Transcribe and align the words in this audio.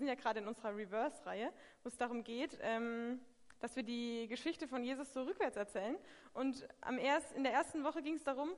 sind 0.00 0.08
ja 0.08 0.16
gerade 0.16 0.40
in 0.40 0.48
unserer 0.48 0.76
Reverse-Reihe, 0.76 1.52
wo 1.82 1.88
es 1.88 1.96
darum 1.96 2.24
geht, 2.24 2.58
ähm, 2.62 3.20
dass 3.60 3.76
wir 3.76 3.82
die 3.82 4.26
Geschichte 4.28 4.66
von 4.66 4.82
Jesus 4.82 5.12
so 5.12 5.22
rückwärts 5.22 5.56
erzählen. 5.56 5.96
Und 6.32 6.66
am 6.80 6.98
erst, 6.98 7.32
in 7.32 7.44
der 7.44 7.52
ersten 7.52 7.84
Woche 7.84 8.02
ging 8.02 8.14
es 8.14 8.24
darum, 8.24 8.50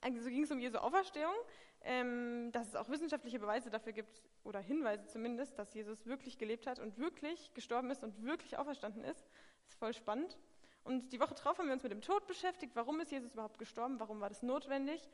also 0.00 0.28
ging 0.28 0.42
es 0.42 0.50
um 0.50 0.58
Jesu 0.58 0.78
Auferstehung, 0.78 1.34
ähm, 1.82 2.50
dass 2.52 2.68
es 2.68 2.74
auch 2.74 2.88
wissenschaftliche 2.88 3.38
Beweise 3.38 3.70
dafür 3.70 3.92
gibt, 3.92 4.22
oder 4.42 4.60
Hinweise 4.60 5.06
zumindest, 5.06 5.58
dass 5.58 5.74
Jesus 5.74 6.06
wirklich 6.06 6.38
gelebt 6.38 6.66
hat 6.66 6.78
und 6.78 6.98
wirklich 6.98 7.52
gestorben 7.54 7.90
ist 7.90 8.02
und 8.02 8.22
wirklich 8.22 8.56
auferstanden 8.56 9.04
ist. 9.04 9.28
Das 9.64 9.72
ist 9.72 9.78
voll 9.78 9.92
spannend. 9.92 10.38
Und 10.84 11.12
die 11.12 11.20
Woche 11.20 11.34
drauf 11.34 11.58
haben 11.58 11.66
wir 11.66 11.74
uns 11.74 11.82
mit 11.82 11.92
dem 11.92 12.00
Tod 12.00 12.26
beschäftigt. 12.26 12.76
Warum 12.76 13.00
ist 13.00 13.10
Jesus 13.10 13.32
überhaupt 13.34 13.58
gestorben? 13.58 13.98
Warum 13.98 14.20
war 14.20 14.28
das 14.28 14.42
notwendig? 14.42 15.08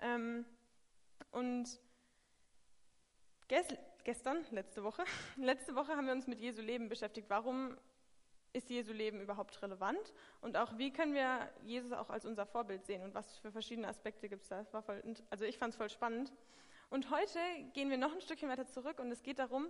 Ähm, 0.00 0.44
und 1.30 1.80
gestern, 4.04 4.44
letzte 4.50 4.84
Woche, 4.84 5.04
letzte 5.36 5.74
Woche 5.74 5.96
haben 5.96 6.06
wir 6.06 6.12
uns 6.12 6.26
mit 6.26 6.40
Jesu 6.40 6.62
Leben 6.62 6.88
beschäftigt. 6.88 7.28
Warum 7.28 7.76
ist 8.52 8.70
Jesu 8.70 8.92
Leben 8.92 9.20
überhaupt 9.20 9.60
relevant? 9.62 10.14
Und 10.40 10.56
auch 10.56 10.78
wie 10.78 10.92
können 10.92 11.14
wir 11.14 11.50
Jesus 11.62 11.92
auch 11.92 12.08
als 12.10 12.24
unser 12.24 12.46
Vorbild 12.46 12.86
sehen? 12.86 13.02
Und 13.02 13.14
was 13.14 13.38
für 13.38 13.50
verschiedene 13.50 13.88
Aspekte 13.88 14.28
gibt 14.28 14.42
es 14.42 14.48
da? 14.48 14.64
voll, 14.82 15.02
also 15.30 15.44
ich 15.44 15.58
fand 15.58 15.72
es 15.72 15.76
voll 15.76 15.90
spannend. 15.90 16.32
Und 16.90 17.10
heute 17.10 17.38
gehen 17.72 17.90
wir 17.90 17.98
noch 17.98 18.14
ein 18.14 18.20
Stückchen 18.20 18.48
weiter 18.48 18.66
zurück 18.66 19.00
und 19.00 19.10
es 19.10 19.22
geht 19.22 19.40
darum, 19.40 19.68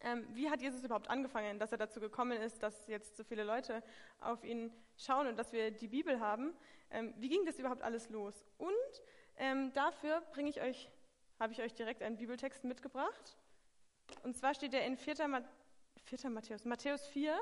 ähm, 0.00 0.26
wie 0.32 0.50
hat 0.50 0.60
Jesus 0.60 0.82
überhaupt 0.82 1.08
angefangen, 1.08 1.58
dass 1.58 1.70
er 1.70 1.78
dazu 1.78 2.00
gekommen 2.00 2.40
ist, 2.40 2.62
dass 2.62 2.86
jetzt 2.88 3.16
so 3.16 3.24
viele 3.24 3.44
Leute 3.44 3.82
auf 4.20 4.42
ihn 4.44 4.72
schauen 4.96 5.28
und 5.28 5.38
dass 5.38 5.52
wir 5.52 5.70
die 5.70 5.88
Bibel 5.88 6.20
haben? 6.20 6.52
Ähm, 6.90 7.14
wie 7.18 7.28
ging 7.28 7.44
das 7.46 7.58
überhaupt 7.58 7.82
alles 7.82 8.08
los? 8.10 8.46
Und 8.58 9.02
ähm, 9.36 9.72
dafür 9.72 10.20
bringe 10.32 10.50
ich 10.50 10.60
euch, 10.60 10.90
habe 11.38 11.52
ich 11.52 11.62
euch 11.62 11.74
direkt 11.74 12.02
einen 12.02 12.16
Bibeltext 12.16 12.64
mitgebracht. 12.64 13.36
Und 14.22 14.36
zwar 14.36 14.54
steht 14.54 14.74
er 14.74 14.84
in 14.86 14.96
4. 14.96 15.28
Ma 15.28 15.42
4. 16.04 16.30
Matthäus, 16.30 16.64
Matthäus 16.64 17.06
4, 17.06 17.34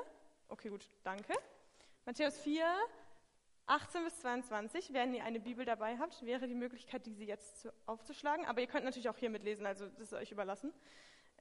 okay 0.47 0.69
gut, 0.69 0.87
danke. 1.03 1.33
Matthäus 2.05 2.37
4, 2.39 2.65
18 3.65 4.03
bis 4.03 4.19
22. 4.19 4.93
Wenn 4.93 5.13
ihr 5.13 5.23
eine 5.23 5.39
Bibel 5.39 5.65
dabei 5.65 5.97
habt, 5.97 6.25
wäre 6.25 6.47
die 6.47 6.55
Möglichkeit, 6.55 7.05
diese 7.05 7.23
jetzt 7.23 7.67
aufzuschlagen. 7.85 8.45
Aber 8.45 8.61
ihr 8.61 8.67
könnt 8.67 8.85
natürlich 8.85 9.09
auch 9.09 9.17
hier 9.17 9.29
mitlesen, 9.29 9.65
also 9.65 9.87
das 9.87 9.99
ist 9.99 10.13
euch 10.13 10.31
überlassen. 10.31 10.73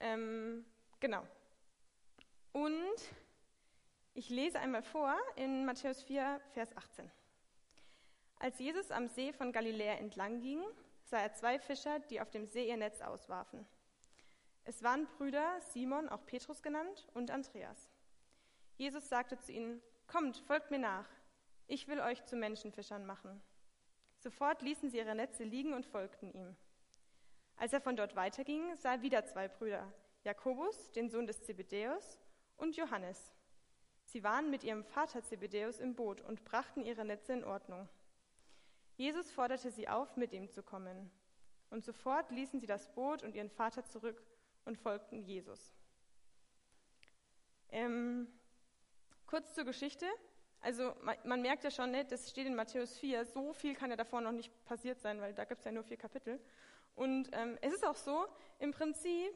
Ähm, 0.00 0.64
genau. 1.00 1.22
Und 2.52 2.96
ich 4.14 4.28
lese 4.28 4.58
einmal 4.58 4.82
vor 4.82 5.16
in 5.36 5.64
Matthäus 5.64 6.02
4, 6.02 6.40
Vers 6.52 6.76
18. 6.76 7.10
Als 8.38 8.58
Jesus 8.58 8.90
am 8.90 9.08
See 9.08 9.32
von 9.32 9.52
Galiläa 9.52 9.94
entlang 9.94 10.40
ging, 10.40 10.62
sah 11.04 11.18
er 11.18 11.32
zwei 11.34 11.58
Fischer, 11.58 12.00
die 12.00 12.20
auf 12.20 12.30
dem 12.30 12.46
See 12.46 12.68
ihr 12.68 12.76
Netz 12.76 13.00
auswarfen. 13.00 13.66
Es 14.64 14.82
waren 14.82 15.06
Brüder 15.06 15.60
Simon, 15.60 16.08
auch 16.08 16.24
Petrus 16.24 16.62
genannt, 16.62 17.08
und 17.14 17.30
Andreas. 17.30 17.90
Jesus 18.76 19.08
sagte 19.08 19.38
zu 19.38 19.52
ihnen, 19.52 19.82
Kommt, 20.06 20.36
folgt 20.36 20.70
mir 20.70 20.78
nach, 20.78 21.08
ich 21.66 21.88
will 21.88 22.00
euch 22.00 22.24
zu 22.24 22.36
Menschenfischern 22.36 23.06
machen. 23.06 23.40
Sofort 24.18 24.62
ließen 24.62 24.90
sie 24.90 24.98
ihre 24.98 25.14
Netze 25.14 25.42
liegen 25.42 25.72
und 25.72 25.86
folgten 25.86 26.32
ihm. 26.32 26.56
Als 27.56 27.72
er 27.72 27.80
von 27.80 27.96
dort 27.96 28.14
weiterging, 28.14 28.76
sah 28.76 28.94
er 28.94 29.02
wieder 29.02 29.24
zwei 29.24 29.48
Brüder, 29.48 29.92
Jakobus, 30.22 30.92
den 30.92 31.10
Sohn 31.10 31.26
des 31.26 31.42
Zebedäus, 31.42 32.18
und 32.56 32.76
Johannes. 32.76 33.34
Sie 34.04 34.22
waren 34.22 34.50
mit 34.50 34.62
ihrem 34.62 34.84
Vater 34.84 35.22
Zebedäus 35.24 35.80
im 35.80 35.94
Boot 35.94 36.20
und 36.20 36.44
brachten 36.44 36.84
ihre 36.84 37.04
Netze 37.04 37.32
in 37.32 37.44
Ordnung. 37.44 37.88
Jesus 38.94 39.30
forderte 39.30 39.70
sie 39.70 39.88
auf, 39.88 40.16
mit 40.16 40.32
ihm 40.32 40.50
zu 40.50 40.62
kommen. 40.62 41.10
Und 41.70 41.84
sofort 41.84 42.30
ließen 42.30 42.60
sie 42.60 42.66
das 42.66 42.92
Boot 42.94 43.22
und 43.22 43.34
ihren 43.34 43.50
Vater 43.50 43.84
zurück 43.84 44.22
und 44.64 44.78
folgten 44.78 45.22
Jesus. 45.22 45.72
Ähm, 47.70 48.28
kurz 49.26 49.54
zur 49.54 49.64
Geschichte. 49.64 50.06
Also 50.60 50.94
man, 51.02 51.16
man 51.24 51.42
merkt 51.42 51.64
ja 51.64 51.70
schon, 51.70 51.90
ne, 51.90 52.04
das 52.04 52.30
steht 52.30 52.46
in 52.46 52.54
Matthäus 52.54 52.98
4, 52.98 53.24
so 53.24 53.52
viel 53.52 53.74
kann 53.74 53.90
ja 53.90 53.96
davor 53.96 54.20
noch 54.20 54.32
nicht 54.32 54.52
passiert 54.64 55.00
sein, 55.00 55.20
weil 55.20 55.34
da 55.34 55.44
gibt 55.44 55.60
es 55.60 55.64
ja 55.64 55.72
nur 55.72 55.82
vier 55.82 55.96
Kapitel. 55.96 56.40
Und 56.94 57.30
ähm, 57.32 57.58
es 57.62 57.74
ist 57.74 57.84
auch 57.84 57.96
so, 57.96 58.26
im 58.58 58.70
Prinzip, 58.70 59.34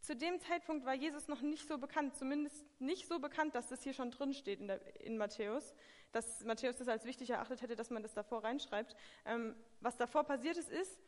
zu 0.00 0.16
dem 0.16 0.40
Zeitpunkt 0.40 0.86
war 0.86 0.94
Jesus 0.94 1.28
noch 1.28 1.40
nicht 1.40 1.68
so 1.68 1.78
bekannt, 1.78 2.16
zumindest 2.16 2.64
nicht 2.80 3.06
so 3.06 3.18
bekannt, 3.18 3.54
dass 3.54 3.68
das 3.68 3.82
hier 3.82 3.92
schon 3.92 4.10
drin 4.10 4.32
steht 4.32 4.60
in, 4.60 4.68
in 5.00 5.18
Matthäus 5.18 5.74
dass 6.12 6.44
Matthäus 6.44 6.76
das 6.76 6.88
als 6.88 7.04
wichtig 7.04 7.30
erachtet 7.30 7.62
hätte, 7.62 7.76
dass 7.76 7.90
man 7.90 8.02
das 8.02 8.14
davor 8.14 8.44
reinschreibt. 8.44 8.96
Ähm, 9.24 9.54
was 9.80 9.96
davor 9.96 10.24
passiert 10.24 10.56
ist, 10.56 10.70
ist, 10.70 10.98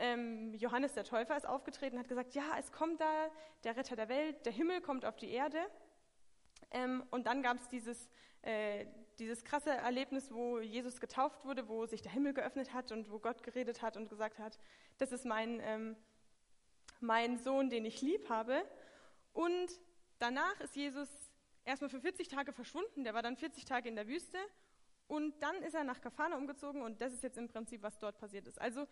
ähm, 0.00 0.54
Johannes 0.54 0.94
der 0.94 1.04
Täufer 1.04 1.36
ist 1.36 1.46
aufgetreten 1.46 1.96
und 1.96 2.02
hat 2.02 2.08
gesagt, 2.08 2.34
ja, 2.34 2.56
es 2.58 2.72
kommt 2.72 3.00
da 3.00 3.30
der 3.64 3.76
Retter 3.76 3.96
der 3.96 4.08
Welt, 4.08 4.44
der 4.46 4.52
Himmel 4.52 4.80
kommt 4.80 5.04
auf 5.04 5.16
die 5.16 5.30
Erde. 5.30 5.58
Ähm, 6.70 7.04
und 7.10 7.26
dann 7.26 7.42
gab 7.42 7.58
es 7.58 7.68
dieses, 7.68 8.08
äh, 8.42 8.86
dieses 9.18 9.44
krasse 9.44 9.70
Erlebnis, 9.70 10.32
wo 10.32 10.58
Jesus 10.58 11.00
getauft 11.00 11.44
wurde, 11.44 11.68
wo 11.68 11.84
sich 11.86 12.00
der 12.00 12.12
Himmel 12.12 12.32
geöffnet 12.32 12.72
hat 12.72 12.92
und 12.92 13.10
wo 13.10 13.18
Gott 13.18 13.42
geredet 13.42 13.82
hat 13.82 13.96
und 13.96 14.08
gesagt 14.08 14.38
hat, 14.38 14.58
das 14.98 15.12
ist 15.12 15.26
mein, 15.26 15.60
ähm, 15.62 15.96
mein 17.00 17.38
Sohn, 17.38 17.68
den 17.68 17.84
ich 17.84 18.00
lieb 18.00 18.28
habe. 18.30 18.64
Und 19.32 19.70
danach 20.18 20.58
ist 20.60 20.76
Jesus 20.76 21.08
erstmal 21.64 21.90
für 21.90 22.00
40 22.00 22.28
Tage 22.28 22.52
verschwunden, 22.52 23.04
der 23.04 23.12
war 23.14 23.22
dann 23.22 23.36
40 23.36 23.64
Tage 23.66 23.88
in 23.88 23.96
der 23.96 24.08
Wüste 24.08 24.38
und 25.10 25.42
dann 25.42 25.56
ist 25.62 25.74
er 25.74 25.84
nach 25.84 26.00
Kafana 26.00 26.36
umgezogen 26.36 26.82
und 26.82 27.00
das 27.00 27.12
ist 27.12 27.22
jetzt 27.22 27.36
im 27.36 27.48
Prinzip, 27.48 27.82
was 27.82 27.98
dort 27.98 28.18
passiert 28.18 28.46
ist. 28.46 28.60
Also 28.60 28.86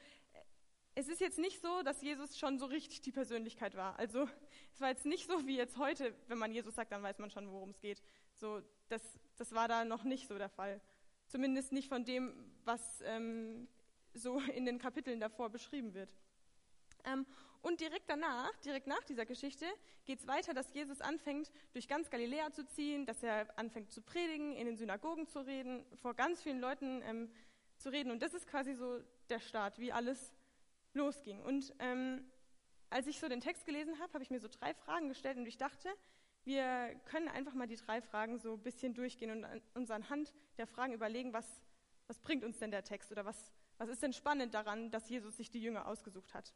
es 0.95 1.09
ist 1.09 1.21
jetzt 1.21 1.39
nicht 1.39 1.61
so, 1.61 1.83
dass 1.83 2.03
Jesus 2.03 2.39
schon 2.39 2.59
so 2.59 2.67
richtig 2.67 3.01
die 3.01 3.13
Persönlichkeit 3.13 3.77
war. 3.77 3.99
Also 3.99 4.29
es 4.75 4.81
war 4.81 4.89
jetzt 4.89 5.07
nicht 5.07 5.29
so 5.29 5.47
wie 5.47 5.57
jetzt 5.57 5.77
heute, 5.79 6.15
wenn 6.27 6.39
man 6.39 6.53
Jesus 6.53 6.75
sagt, 6.75 6.93
dann 6.93 7.03
weiß 7.03 7.19
man 7.19 7.31
schon, 7.31 7.51
worum 7.51 7.71
es 7.71 7.81
geht. 7.81 8.03
So, 8.35 8.63
das, 8.89 9.03
das 9.37 9.53
war 9.53 9.69
da 9.69 9.85
noch 9.85 10.05
nicht 10.05 10.27
so 10.27 10.39
der 10.39 10.49
Fall. 10.49 10.81
Zumindest 11.27 11.73
nicht 11.73 11.89
von 11.89 12.05
dem, 12.05 12.33
was 12.65 13.03
ähm, 13.05 13.69
so 14.15 14.41
in 14.55 14.67
den 14.67 14.79
Kapiteln 14.79 15.21
davor 15.21 15.51
beschrieben 15.51 15.95
wird. 15.95 16.11
Ähm, 17.05 17.27
und 17.61 17.81
direkt 17.81 18.09
danach, 18.09 18.57
direkt 18.61 18.87
nach 18.87 19.03
dieser 19.05 19.27
Geschichte, 19.27 19.67
geht 20.05 20.21
es 20.21 20.27
weiter, 20.27 20.55
dass 20.55 20.73
Jesus 20.73 21.01
anfängt, 21.01 21.51
durch 21.73 21.89
ganz 21.89 22.09
Galiläa 22.09 22.53
zu 22.53 22.65
ziehen, 22.67 23.05
dass 23.05 23.23
er 23.23 23.47
anfängt 23.59 23.91
zu 23.91 24.01
predigen, 24.01 24.55
in 24.55 24.67
den 24.67 24.77
Synagogen 24.77 25.27
zu 25.27 25.41
reden, 25.41 25.85
vor 25.97 26.15
ganz 26.15 26.43
vielen 26.43 26.61
Leuten 26.61 27.03
ähm, 27.03 27.31
zu 27.77 27.91
reden. 27.91 28.11
Und 28.11 28.23
das 28.23 28.35
ist 28.35 28.47
quasi 28.47 28.75
so 28.75 29.01
der 29.29 29.41
Start, 29.41 29.79
wie 29.79 29.93
alles 29.93 30.33
losging. 30.99 31.41
Und 31.43 31.73
ähm, 31.79 32.31
als 32.91 33.07
ich 33.07 33.19
so 33.19 33.29
den 33.29 33.41
Text 33.41 33.65
gelesen 33.65 33.99
habe, 33.99 34.13
habe 34.13 34.23
ich 34.23 34.31
mir 34.31 34.41
so 34.41 34.49
drei 34.49 34.75
Fragen 34.75 35.09
gestellt 35.09 35.39
und 35.39 35.47
ich 35.47 35.57
dachte, 35.57 35.89
wir 36.45 36.95
können 37.07 37.29
einfach 37.29 37.55
mal 37.55 37.67
die 37.67 37.77
drei 37.77 38.01
Fragen 38.01 38.39
so 38.39 38.55
ein 38.55 38.63
bisschen 38.63 38.95
durchgehen 38.95 39.31
und 39.31 39.47
uns 39.75 39.91
anhand 39.91 40.33
der 40.57 40.67
Fragen 40.67 40.93
überlegen, 40.93 41.33
was, 41.33 41.61
was 42.07 42.19
bringt 42.21 42.45
uns 42.45 42.59
denn 42.59 42.71
der 42.71 42.85
Text 42.85 43.13
oder 43.13 43.25
was, 43.25 43.53
was 43.77 43.89
ist 43.89 44.03
denn 44.03 44.13
spannend 44.13 44.55
daran, 44.55 44.91
dass 44.91 45.09
Jesus 45.09 45.37
sich 45.37 45.51
die 45.51 45.61
Jünger 45.61 45.87
ausgesucht 45.87 46.35
hat. 46.35 46.55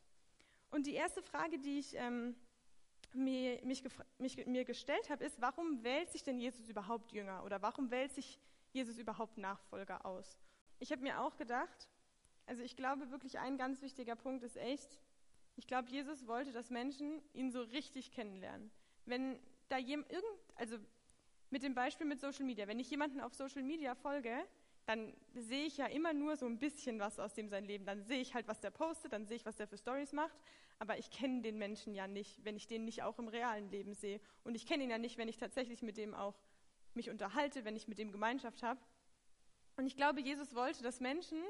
Und 0.70 0.86
die 0.86 0.94
erste 0.94 1.22
Frage, 1.22 1.58
die 1.58 1.78
ich 1.78 1.94
ähm, 1.96 2.34
mir, 3.12 3.62
mich, 3.64 3.84
mich, 4.18 4.46
mir 4.46 4.64
gestellt 4.64 5.10
habe, 5.10 5.24
ist, 5.24 5.40
warum 5.40 5.84
wählt 5.84 6.10
sich 6.10 6.22
denn 6.22 6.38
Jesus 6.38 6.68
überhaupt 6.68 7.12
Jünger 7.12 7.44
oder 7.44 7.60
warum 7.60 7.90
wählt 7.90 8.12
sich 8.12 8.40
Jesus 8.72 8.96
überhaupt 8.96 9.36
Nachfolger 9.36 10.06
aus? 10.06 10.40
Ich 10.78 10.90
habe 10.90 11.02
mir 11.02 11.20
auch 11.20 11.36
gedacht, 11.36 11.88
also 12.46 12.62
ich 12.62 12.76
glaube 12.76 13.10
wirklich 13.10 13.38
ein 13.38 13.56
ganz 13.56 13.82
wichtiger 13.82 14.16
Punkt 14.16 14.42
ist 14.42 14.56
echt, 14.56 14.98
ich 15.56 15.66
glaube, 15.66 15.88
Jesus 15.88 16.26
wollte, 16.26 16.52
dass 16.52 16.70
Menschen 16.70 17.22
ihn 17.34 17.50
so 17.50 17.62
richtig 17.62 18.10
kennenlernen. 18.10 18.70
Wenn 19.04 19.38
da 19.68 19.78
jemand, 19.78 20.10
irgend, 20.10 20.38
also 20.54 20.78
mit 21.50 21.62
dem 21.62 21.74
Beispiel 21.74 22.06
mit 22.06 22.20
Social 22.20 22.44
Media, 22.44 22.66
wenn 22.66 22.80
ich 22.80 22.90
jemanden 22.90 23.20
auf 23.20 23.34
Social 23.34 23.62
Media 23.62 23.94
folge, 23.94 24.34
dann 24.86 25.14
sehe 25.34 25.66
ich 25.66 25.76
ja 25.76 25.86
immer 25.86 26.12
nur 26.12 26.36
so 26.36 26.46
ein 26.46 26.58
bisschen 26.58 26.98
was 26.98 27.18
aus 27.18 27.34
dem 27.34 27.48
sein 27.48 27.64
Leben. 27.64 27.84
Dann 27.84 28.02
sehe 28.02 28.20
ich 28.20 28.34
halt, 28.34 28.48
was 28.48 28.60
der 28.60 28.70
postet, 28.70 29.12
dann 29.12 29.26
sehe 29.26 29.36
ich, 29.36 29.46
was 29.46 29.56
der 29.56 29.68
für 29.68 29.76
Stories 29.76 30.12
macht, 30.12 30.36
aber 30.78 30.98
ich 30.98 31.10
kenne 31.10 31.42
den 31.42 31.58
Menschen 31.58 31.94
ja 31.94 32.08
nicht, 32.08 32.44
wenn 32.44 32.56
ich 32.56 32.66
den 32.66 32.84
nicht 32.84 33.02
auch 33.02 33.18
im 33.18 33.28
realen 33.28 33.70
Leben 33.70 33.94
sehe. 33.94 34.20
Und 34.44 34.54
ich 34.54 34.66
kenne 34.66 34.84
ihn 34.84 34.90
ja 34.90 34.98
nicht, 34.98 35.18
wenn 35.18 35.28
ich 35.28 35.36
tatsächlich 35.36 35.82
mit 35.82 35.96
dem 35.96 36.14
auch 36.14 36.34
mich 36.94 37.10
unterhalte, 37.10 37.64
wenn 37.64 37.76
ich 37.76 37.86
mit 37.86 37.98
dem 37.98 38.10
Gemeinschaft 38.10 38.62
habe. 38.62 38.80
Und 39.76 39.86
ich 39.86 39.96
glaube, 39.96 40.20
Jesus 40.20 40.54
wollte, 40.54 40.82
dass 40.82 41.00
Menschen 41.00 41.40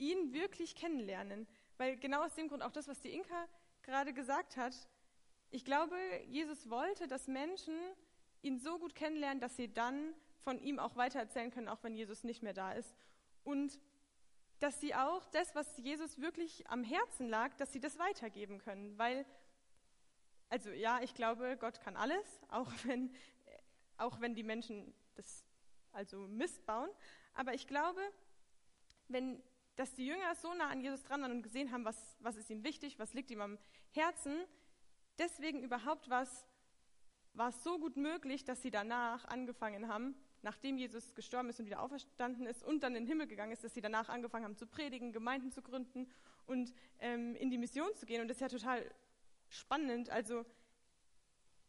ihn 0.00 0.32
wirklich 0.32 0.74
kennenlernen, 0.74 1.46
weil 1.76 1.96
genau 1.96 2.24
aus 2.24 2.34
dem 2.34 2.48
Grund 2.48 2.62
auch 2.62 2.72
das, 2.72 2.88
was 2.88 3.00
die 3.00 3.12
Inka 3.12 3.48
gerade 3.82 4.12
gesagt 4.12 4.56
hat, 4.56 4.74
ich 5.50 5.64
glaube, 5.64 5.96
Jesus 6.26 6.70
wollte, 6.70 7.08
dass 7.08 7.26
Menschen 7.26 7.74
ihn 8.42 8.58
so 8.58 8.78
gut 8.78 8.94
kennenlernen, 8.94 9.40
dass 9.40 9.56
sie 9.56 9.72
dann 9.72 10.14
von 10.42 10.60
ihm 10.60 10.78
auch 10.78 10.96
weitererzählen 10.96 11.50
können, 11.50 11.68
auch 11.68 11.82
wenn 11.82 11.94
Jesus 11.94 12.24
nicht 12.24 12.42
mehr 12.42 12.54
da 12.54 12.72
ist. 12.72 12.94
Und 13.44 13.78
dass 14.60 14.80
sie 14.80 14.94
auch 14.94 15.26
das, 15.30 15.54
was 15.54 15.76
Jesus 15.78 16.20
wirklich 16.20 16.68
am 16.68 16.84
Herzen 16.84 17.28
lag, 17.28 17.54
dass 17.56 17.72
sie 17.72 17.80
das 17.80 17.98
weitergeben 17.98 18.58
können. 18.58 18.96
Weil, 18.98 19.26
also 20.48 20.70
ja, 20.70 21.00
ich 21.02 21.14
glaube, 21.14 21.56
Gott 21.58 21.80
kann 21.80 21.96
alles, 21.96 22.40
auch 22.48 22.70
wenn, 22.84 23.14
auch 23.96 24.20
wenn 24.20 24.34
die 24.34 24.44
Menschen 24.44 24.94
das 25.14 25.44
also 25.92 26.28
Mist 26.28 26.64
bauen. 26.66 26.90
Aber 27.34 27.54
ich 27.54 27.66
glaube, 27.66 28.00
wenn, 29.08 29.42
dass 29.80 29.94
die 29.94 30.06
Jünger 30.06 30.34
so 30.34 30.52
nah 30.52 30.68
an 30.68 30.82
Jesus 30.82 31.02
dran 31.04 31.22
waren 31.22 31.32
und 31.32 31.42
gesehen 31.42 31.72
haben, 31.72 31.86
was, 31.86 31.96
was 32.20 32.36
ist 32.36 32.50
ihm 32.50 32.62
wichtig, 32.64 32.98
was 32.98 33.14
liegt 33.14 33.30
ihm 33.30 33.40
am 33.40 33.58
Herzen, 33.92 34.44
deswegen 35.18 35.62
überhaupt 35.62 36.10
was, 36.10 36.46
war 37.32 37.48
es 37.48 37.64
so 37.64 37.78
gut 37.78 37.96
möglich, 37.96 38.44
dass 38.44 38.60
sie 38.60 38.70
danach 38.70 39.24
angefangen 39.24 39.88
haben, 39.88 40.14
nachdem 40.42 40.76
Jesus 40.76 41.14
gestorben 41.14 41.48
ist 41.48 41.60
und 41.60 41.64
wieder 41.64 41.80
auferstanden 41.80 42.44
ist 42.44 42.62
und 42.62 42.82
dann 42.82 42.94
in 42.94 43.04
den 43.04 43.08
Himmel 43.08 43.26
gegangen 43.26 43.52
ist, 43.52 43.64
dass 43.64 43.72
sie 43.72 43.80
danach 43.80 44.10
angefangen 44.10 44.44
haben 44.44 44.56
zu 44.56 44.66
predigen, 44.66 45.14
Gemeinden 45.14 45.50
zu 45.50 45.62
gründen 45.62 46.10
und 46.44 46.74
ähm, 46.98 47.34
in 47.36 47.50
die 47.50 47.56
Mission 47.56 47.88
zu 47.94 48.04
gehen. 48.04 48.20
Und 48.20 48.28
das 48.28 48.36
ist 48.36 48.42
ja 48.42 48.48
total 48.48 48.84
spannend. 49.48 50.10
Also, 50.10 50.44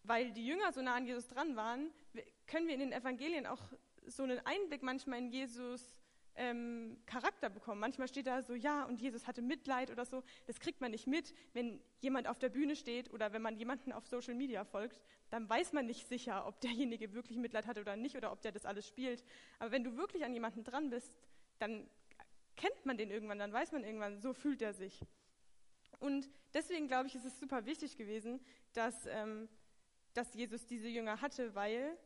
weil 0.03 0.33
die 0.33 0.45
Jünger 0.45 0.73
so 0.73 0.81
nah 0.81 0.95
an 0.95 1.05
Jesus 1.05 1.29
dran 1.29 1.55
waren, 1.55 1.91
können 2.45 2.67
wir 2.67 2.73
in 2.73 2.81
den 2.81 2.91
Evangelien 2.91 3.45
auch 3.45 3.61
so 4.05 4.23
einen 4.23 4.45
Einblick 4.45 4.83
manchmal 4.83 5.19
in 5.19 5.29
Jesus 5.29 5.95
ähm, 6.35 6.97
Charakter 7.05 7.49
bekommen. 7.49 7.79
Manchmal 7.79 8.07
steht 8.07 8.27
da 8.27 8.41
so, 8.41 8.53
ja, 8.53 8.85
und 8.85 9.01
Jesus 9.01 9.27
hatte 9.27 9.41
Mitleid 9.41 9.91
oder 9.91 10.05
so. 10.05 10.23
Das 10.47 10.59
kriegt 10.59 10.81
man 10.81 10.91
nicht 10.91 11.07
mit, 11.07 11.33
wenn 11.53 11.81
jemand 11.99 12.27
auf 12.27 12.39
der 12.39 12.49
Bühne 12.49 12.75
steht 12.75 13.11
oder 13.11 13.33
wenn 13.33 13.41
man 13.41 13.57
jemanden 13.57 13.91
auf 13.91 14.07
Social 14.07 14.35
Media 14.35 14.63
folgt. 14.63 15.01
Dann 15.29 15.49
weiß 15.49 15.73
man 15.73 15.85
nicht 15.85 16.07
sicher, 16.07 16.45
ob 16.47 16.59
derjenige 16.61 17.13
wirklich 17.13 17.37
Mitleid 17.37 17.67
hatte 17.67 17.81
oder 17.81 17.95
nicht 17.95 18.15
oder 18.15 18.31
ob 18.31 18.41
der 18.41 18.51
das 18.51 18.65
alles 18.65 18.87
spielt. 18.87 19.23
Aber 19.59 19.71
wenn 19.71 19.83
du 19.83 19.97
wirklich 19.97 20.23
an 20.23 20.33
jemanden 20.33 20.63
dran 20.63 20.89
bist, 20.89 21.17
dann 21.59 21.87
kennt 22.55 22.85
man 22.85 22.97
den 22.97 23.11
irgendwann, 23.11 23.39
dann 23.39 23.53
weiß 23.53 23.71
man 23.71 23.83
irgendwann, 23.83 24.19
so 24.19 24.33
fühlt 24.33 24.61
er 24.61 24.73
sich. 24.73 25.05
Und 25.99 26.29
deswegen 26.53 26.87
glaube 26.87 27.07
ich, 27.07 27.15
ist 27.15 27.25
es 27.25 27.39
super 27.39 27.65
wichtig 27.65 27.97
gewesen, 27.97 28.39
dass, 28.73 29.05
ähm, 29.05 29.47
dass 30.13 30.33
Jesus 30.33 30.65
diese 30.65 30.87
Jünger 30.87 31.21
hatte, 31.21 31.53
weil 31.55 31.97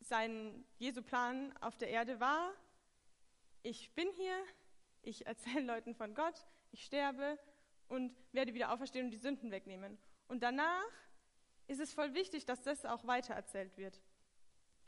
sein 0.00 0.64
Jesu 0.78 1.02
Plan 1.02 1.56
auf 1.60 1.76
der 1.78 1.88
Erde 1.88 2.20
war, 2.20 2.52
ich 3.66 3.90
bin 3.94 4.08
hier, 4.12 4.44
ich 5.02 5.26
erzähle 5.26 5.66
Leuten 5.74 5.94
von 5.94 6.14
Gott, 6.14 6.46
ich 6.70 6.84
sterbe 6.84 7.38
und 7.88 8.16
werde 8.32 8.54
wieder 8.54 8.72
auferstehen 8.72 9.06
und 9.06 9.10
die 9.10 9.18
Sünden 9.18 9.50
wegnehmen. 9.50 9.98
Und 10.28 10.42
danach 10.42 10.90
ist 11.66 11.80
es 11.80 11.92
voll 11.92 12.14
wichtig, 12.14 12.44
dass 12.44 12.62
das 12.62 12.84
auch 12.84 13.06
weitererzählt 13.06 13.76
wird. 13.76 14.00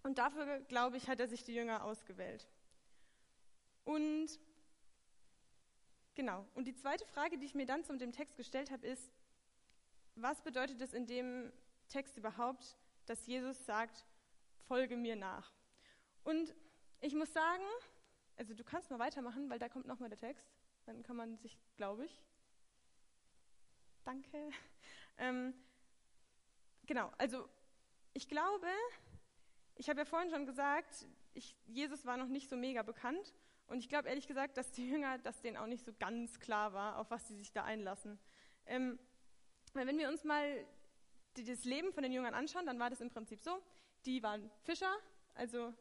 Und 0.05 0.19
dafür, 0.19 0.61
glaube 0.61 0.97
ich, 0.97 1.09
hat 1.09 1.19
er 1.19 1.27
sich 1.27 1.43
die 1.43 1.55
Jünger 1.55 1.83
ausgewählt. 1.83 2.49
Und 3.85 4.39
genau, 6.15 6.47
und 6.55 6.67
die 6.69 6.75
zweite 6.75 7.05
Frage, 7.07 7.37
die 7.37 7.47
ich 7.47 7.57
mir 7.57 7.67
dann 7.67 7.85
zum 7.85 7.99
dem 7.99 8.13
Text 8.13 8.37
gestellt 8.37 8.71
habe, 8.71 8.87
ist, 8.87 9.11
was 10.15 10.41
bedeutet 10.43 10.81
es 10.81 10.93
in 10.93 11.07
dem 11.07 11.53
Text 11.89 12.17
überhaupt, 12.17 12.77
dass 13.07 13.27
Jesus 13.27 13.65
sagt, 13.67 14.07
folge 14.69 14.97
mir 14.97 15.17
nach? 15.17 15.53
Und 16.23 16.55
ich 17.01 17.15
muss 17.15 17.33
sagen, 17.33 17.65
also 18.39 18.55
du 18.55 18.65
kannst 18.65 18.91
mal 18.91 18.99
weitermachen, 18.99 19.51
weil 19.51 19.59
da 19.59 19.69
kommt 19.69 19.87
nochmal 19.87 20.09
der 20.09 20.19
Text. 20.19 20.49
Dann 20.87 21.03
kann 21.03 21.17
man 21.17 21.37
sich, 21.37 21.59
glaube 21.77 22.07
ich. 22.07 22.23
Danke. 24.05 24.51
Ähm, 25.21 25.53
genau, 26.87 27.11
also 27.19 27.49
ich 28.13 28.29
glaube, 28.29 28.69
ich 29.75 29.89
habe 29.91 29.99
ja 29.99 30.05
vorhin 30.05 30.31
schon 30.31 30.47
gesagt, 30.47 31.09
ich, 31.35 31.57
Jesus 31.67 32.07
war 32.07 32.17
noch 32.17 32.29
nicht 32.29 32.49
so 32.49 32.57
mega 32.57 32.85
bekannt. 32.85 33.35
Und 33.67 33.79
ich 33.79 33.89
glaube 33.89 34.09
ehrlich 34.09 34.29
gesagt, 34.29 34.57
dass 34.57 34.71
die 34.71 34.89
Jünger, 34.89 35.19
dass 35.19 35.41
denen 35.41 35.57
auch 35.57 35.67
nicht 35.67 35.85
so 35.85 35.93
ganz 35.99 36.39
klar 36.39 36.73
war, 36.73 36.99
auf 36.99 37.11
was 37.11 37.27
sie 37.27 37.35
sich 37.35 37.51
da 37.51 37.65
einlassen. 37.65 38.21
Ähm, 38.67 38.97
weil 39.73 39.89
wenn 39.89 39.99
wir 39.99 40.09
uns 40.09 40.23
mal 40.23 40.65
das 41.35 41.65
Leben 41.65 41.93
von 41.93 42.05
den 42.05 42.13
Jüngern 42.13 42.35
anschauen, 42.35 42.65
dann 42.65 42.79
war 42.79 42.91
das 42.91 43.01
im 43.01 43.11
Prinzip 43.11 43.41
so, 43.41 43.61
die 44.07 44.23
waren 44.23 44.49
Fischer, 44.63 44.97
also 45.35 45.75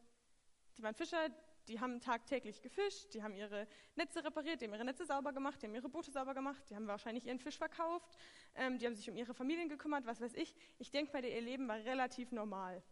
die 0.76 0.82
waren 0.82 0.94
Fischer, 0.94 1.30
die 1.68 1.80
haben 1.80 2.00
tagtäglich 2.00 2.62
gefischt, 2.62 3.12
die 3.14 3.22
haben 3.22 3.34
ihre 3.34 3.66
Netze 3.94 4.24
repariert, 4.24 4.60
die 4.60 4.66
haben 4.66 4.74
ihre 4.74 4.84
Netze 4.84 5.04
sauber 5.04 5.32
gemacht, 5.32 5.60
die 5.60 5.66
haben 5.66 5.74
ihre 5.74 5.88
Boote 5.88 6.10
sauber 6.10 6.34
gemacht, 6.34 6.62
die 6.70 6.74
haben 6.74 6.86
wahrscheinlich 6.86 7.26
ihren 7.26 7.38
Fisch 7.38 7.58
verkauft, 7.58 8.16
ähm, 8.54 8.78
die 8.78 8.86
haben 8.86 8.94
sich 8.94 9.08
um 9.10 9.16
ihre 9.16 9.34
Familien 9.34 9.68
gekümmert, 9.68 10.06
was 10.06 10.20
weiß 10.20 10.34
ich. 10.34 10.54
Ich 10.78 10.90
denke 10.90 11.12
mal, 11.12 11.24
ihr 11.24 11.40
Leben 11.40 11.68
war 11.68 11.76
relativ 11.76 12.32
normal. 12.32 12.82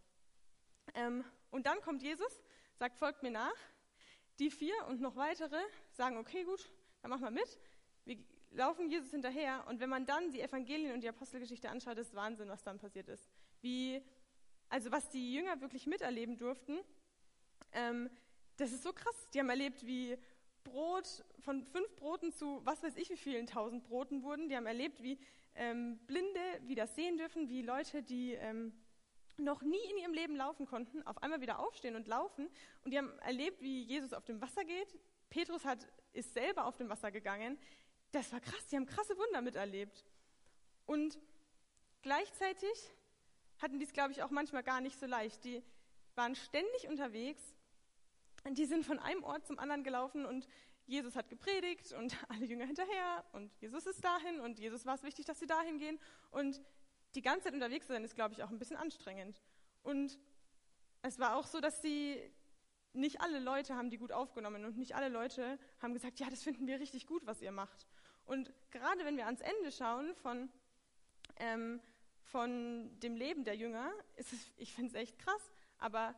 Ähm, 0.94 1.24
und 1.50 1.66
dann 1.66 1.80
kommt 1.80 2.02
Jesus, 2.02 2.42
sagt, 2.78 2.98
folgt 2.98 3.22
mir 3.22 3.30
nach. 3.30 3.56
Die 4.38 4.50
vier 4.50 4.74
und 4.88 5.00
noch 5.00 5.16
weitere 5.16 5.58
sagen, 5.92 6.18
okay, 6.18 6.44
gut, 6.44 6.70
dann 7.00 7.10
machen 7.10 7.24
wir 7.24 7.30
mit. 7.30 7.58
Wir 8.04 8.18
laufen 8.50 8.90
Jesus 8.90 9.10
hinterher. 9.10 9.64
Und 9.68 9.80
wenn 9.80 9.88
man 9.88 10.04
dann 10.04 10.30
die 10.30 10.40
Evangelien 10.40 10.92
und 10.92 11.00
die 11.00 11.08
Apostelgeschichte 11.08 11.70
anschaut, 11.70 11.96
ist 11.98 12.14
Wahnsinn, 12.14 12.48
was 12.48 12.62
dann 12.62 12.78
passiert 12.78 13.08
ist. 13.08 13.30
Wie, 13.62 14.02
also 14.68 14.90
was 14.90 15.08
die 15.08 15.32
Jünger 15.32 15.60
wirklich 15.60 15.86
miterleben 15.86 16.36
durften, 16.36 16.78
ähm, 17.72 18.10
das 18.56 18.72
ist 18.72 18.82
so 18.82 18.92
krass. 18.92 19.28
Die 19.32 19.40
haben 19.40 19.50
erlebt, 19.50 19.86
wie 19.86 20.16
Brot 20.64 21.24
von 21.40 21.64
fünf 21.64 21.94
Broten 21.96 22.32
zu 22.32 22.60
was 22.64 22.82
weiß 22.82 22.96
ich 22.96 23.08
wie 23.10 23.16
vielen 23.16 23.46
tausend 23.46 23.84
Broten 23.84 24.22
wurden. 24.22 24.48
Die 24.48 24.56
haben 24.56 24.66
erlebt, 24.66 25.02
wie 25.02 25.18
ähm, 25.54 25.98
Blinde 26.06 26.40
wieder 26.62 26.86
sehen 26.86 27.16
dürfen, 27.18 27.48
wie 27.48 27.62
Leute, 27.62 28.02
die 28.02 28.32
ähm, 28.32 28.72
noch 29.38 29.62
nie 29.62 29.82
in 29.90 29.98
ihrem 29.98 30.14
Leben 30.14 30.36
laufen 30.36 30.66
konnten, 30.66 31.02
auf 31.06 31.22
einmal 31.22 31.40
wieder 31.40 31.58
aufstehen 31.58 31.94
und 31.94 32.06
laufen. 32.06 32.48
Und 32.84 32.90
die 32.90 32.98
haben 32.98 33.18
erlebt, 33.20 33.60
wie 33.60 33.82
Jesus 33.82 34.12
auf 34.12 34.24
dem 34.24 34.40
Wasser 34.40 34.64
geht. 34.64 34.98
Petrus 35.30 35.64
hat, 35.64 35.86
ist 36.12 36.32
selber 36.34 36.64
auf 36.64 36.76
dem 36.76 36.88
Wasser 36.88 37.10
gegangen. 37.10 37.58
Das 38.12 38.32
war 38.32 38.40
krass. 38.40 38.66
Die 38.68 38.76
haben 38.76 38.86
krasse 38.86 39.16
Wunder 39.18 39.42
miterlebt. 39.42 40.04
Und 40.86 41.18
gleichzeitig 42.02 42.92
hatten 43.58 43.78
die 43.78 43.84
es, 43.84 43.92
glaube 43.92 44.12
ich, 44.12 44.22
auch 44.22 44.30
manchmal 44.30 44.62
gar 44.62 44.80
nicht 44.80 44.98
so 44.98 45.06
leicht. 45.06 45.44
Die 45.44 45.62
waren 46.14 46.34
ständig 46.34 46.88
unterwegs 46.88 47.55
und 48.46 48.58
die 48.58 48.64
sind 48.64 48.86
von 48.86 48.98
einem 48.98 49.24
Ort 49.24 49.46
zum 49.46 49.58
anderen 49.58 49.82
gelaufen 49.82 50.24
und 50.24 50.46
Jesus 50.86 51.16
hat 51.16 51.28
gepredigt 51.28 51.92
und 51.92 52.16
alle 52.28 52.44
Jünger 52.44 52.64
hinterher 52.64 53.24
und 53.32 53.52
Jesus 53.60 53.86
ist 53.86 54.04
dahin 54.04 54.40
und 54.40 54.58
Jesus 54.58 54.86
war 54.86 54.94
es 54.94 55.02
wichtig, 55.02 55.26
dass 55.26 55.40
sie 55.40 55.46
dahin 55.46 55.78
gehen. 55.78 55.98
Und 56.30 56.60
die 57.14 57.22
ganze 57.22 57.44
Zeit 57.44 57.54
unterwegs 57.54 57.88
sein, 57.88 58.04
ist, 58.04 58.14
glaube 58.14 58.34
ich, 58.34 58.42
auch 58.42 58.50
ein 58.50 58.58
bisschen 58.58 58.76
anstrengend. 58.76 59.40
Und 59.82 60.18
es 61.02 61.18
war 61.18 61.36
auch 61.36 61.46
so, 61.46 61.60
dass 61.60 61.82
sie 61.82 62.20
nicht 62.92 63.20
alle 63.20 63.40
Leute 63.40 63.74
haben 63.74 63.90
die 63.90 63.98
gut 63.98 64.12
aufgenommen 64.12 64.64
und 64.64 64.78
nicht 64.78 64.94
alle 64.94 65.08
Leute 65.08 65.58
haben 65.80 65.92
gesagt, 65.92 66.20
ja, 66.20 66.30
das 66.30 66.42
finden 66.42 66.66
wir 66.66 66.80
richtig 66.80 67.06
gut, 67.06 67.26
was 67.26 67.42
ihr 67.42 67.52
macht. 67.52 67.86
Und 68.24 68.52
gerade 68.70 69.04
wenn 69.04 69.16
wir 69.16 69.26
ans 69.26 69.40
Ende 69.40 69.72
schauen 69.72 70.14
von, 70.14 70.48
ähm, 71.36 71.80
von 72.22 72.98
dem 73.00 73.16
Leben 73.16 73.44
der 73.44 73.56
Jünger, 73.56 73.92
ist 74.16 74.32
es, 74.32 74.52
ich 74.56 74.72
finde 74.72 74.90
es 74.90 74.94
echt 74.94 75.18
krass, 75.18 75.52
aber 75.78 76.14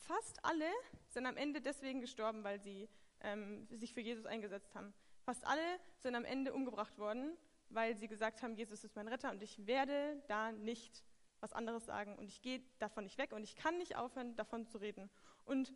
fast 0.00 0.44
alle 0.44 0.70
sind 1.08 1.26
am 1.26 1.36
Ende 1.36 1.60
deswegen 1.60 2.00
gestorben, 2.00 2.44
weil 2.44 2.60
sie 2.60 2.88
ähm, 3.20 3.66
sich 3.70 3.94
für 3.94 4.00
Jesus 4.00 4.26
eingesetzt 4.26 4.74
haben. 4.74 4.92
Fast 5.24 5.46
alle 5.46 5.62
sind 5.98 6.14
am 6.14 6.24
Ende 6.24 6.52
umgebracht 6.52 6.98
worden, 6.98 7.36
weil 7.68 7.96
sie 7.96 8.08
gesagt 8.08 8.42
haben, 8.42 8.54
Jesus 8.54 8.84
ist 8.84 8.96
mein 8.96 9.08
Retter 9.08 9.30
und 9.30 9.42
ich 9.42 9.66
werde 9.66 10.22
da 10.28 10.52
nicht 10.52 11.04
was 11.40 11.52
anderes 11.52 11.86
sagen 11.86 12.16
und 12.18 12.28
ich 12.28 12.42
gehe 12.42 12.62
davon 12.78 13.04
nicht 13.04 13.18
weg 13.18 13.32
und 13.32 13.42
ich 13.42 13.56
kann 13.56 13.78
nicht 13.78 13.96
aufhören, 13.96 14.36
davon 14.36 14.66
zu 14.66 14.78
reden. 14.78 15.10
Und 15.44 15.72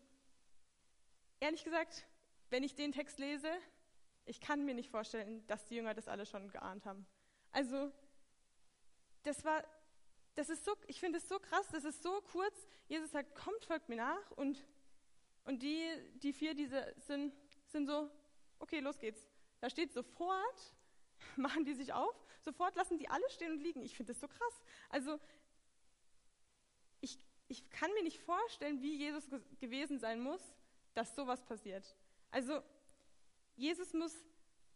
ehrlich 1.40 1.64
gesagt, 1.64 2.07
wenn 2.50 2.62
ich 2.62 2.75
den 2.75 2.93
Text 2.93 3.19
lese, 3.19 3.50
ich 4.26 4.40
kann 4.40 4.64
mir 4.64 4.75
nicht 4.75 4.90
vorstellen, 4.90 5.47
dass 5.47 5.64
die 5.66 5.76
Jünger 5.76 5.95
das 5.95 6.09
alle 6.09 6.26
schon 6.26 6.49
geahnt 6.50 6.87
haben. 6.87 7.07
Also, 7.52 7.93
das 9.23 9.45
war 9.45 9.62
das 10.35 10.49
ist 10.49 10.64
so, 10.64 10.75
ich 10.87 11.00
finde 11.00 11.19
es 11.19 11.29
so 11.29 11.38
krass, 11.38 11.67
das 11.71 11.85
ist 11.85 12.03
so 12.03 12.21
kurz. 12.33 12.69
Jesus 12.88 13.11
sagt, 13.11 13.35
kommt, 13.35 13.64
folgt 13.64 13.88
mir 13.88 13.97
nach. 13.97 14.31
Und, 14.33 14.64
und 15.45 15.62
die, 15.62 15.88
die 16.14 16.33
vier, 16.33 16.55
diese 16.55 16.95
sind, 16.99 17.35
sind 17.67 17.87
so, 17.87 18.11
okay, 18.59 18.81
los 18.81 18.99
geht's. 18.99 19.29
Da 19.61 19.71
steht 19.71 19.93
sofort, 19.93 20.75
machen 21.37 21.64
die 21.64 21.75
sich 21.75 21.93
auf, 21.93 22.14
sofort 22.41 22.75
lassen 22.76 22.99
die 22.99 23.09
alle 23.09 23.29
stehen 23.31 23.53
und 23.53 23.61
liegen. 23.61 23.83
Ich 23.83 23.97
finde 23.97 24.12
das 24.12 24.21
so 24.21 24.29
krass. 24.29 24.61
Also, 24.88 25.21
ich, 27.00 27.19
ich 27.49 27.71
kann 27.71 27.93
mir 27.95 28.03
nicht 28.03 28.21
vorstellen, 28.21 28.83
wie 28.83 28.97
Jesus 28.97 29.29
gewesen 29.61 29.99
sein 29.99 30.21
muss, 30.21 30.41
dass 30.95 31.14
sowas 31.14 31.45
passiert. 31.45 31.97
Also, 32.31 32.61
Jesus 33.57 33.93
muss 33.93 34.25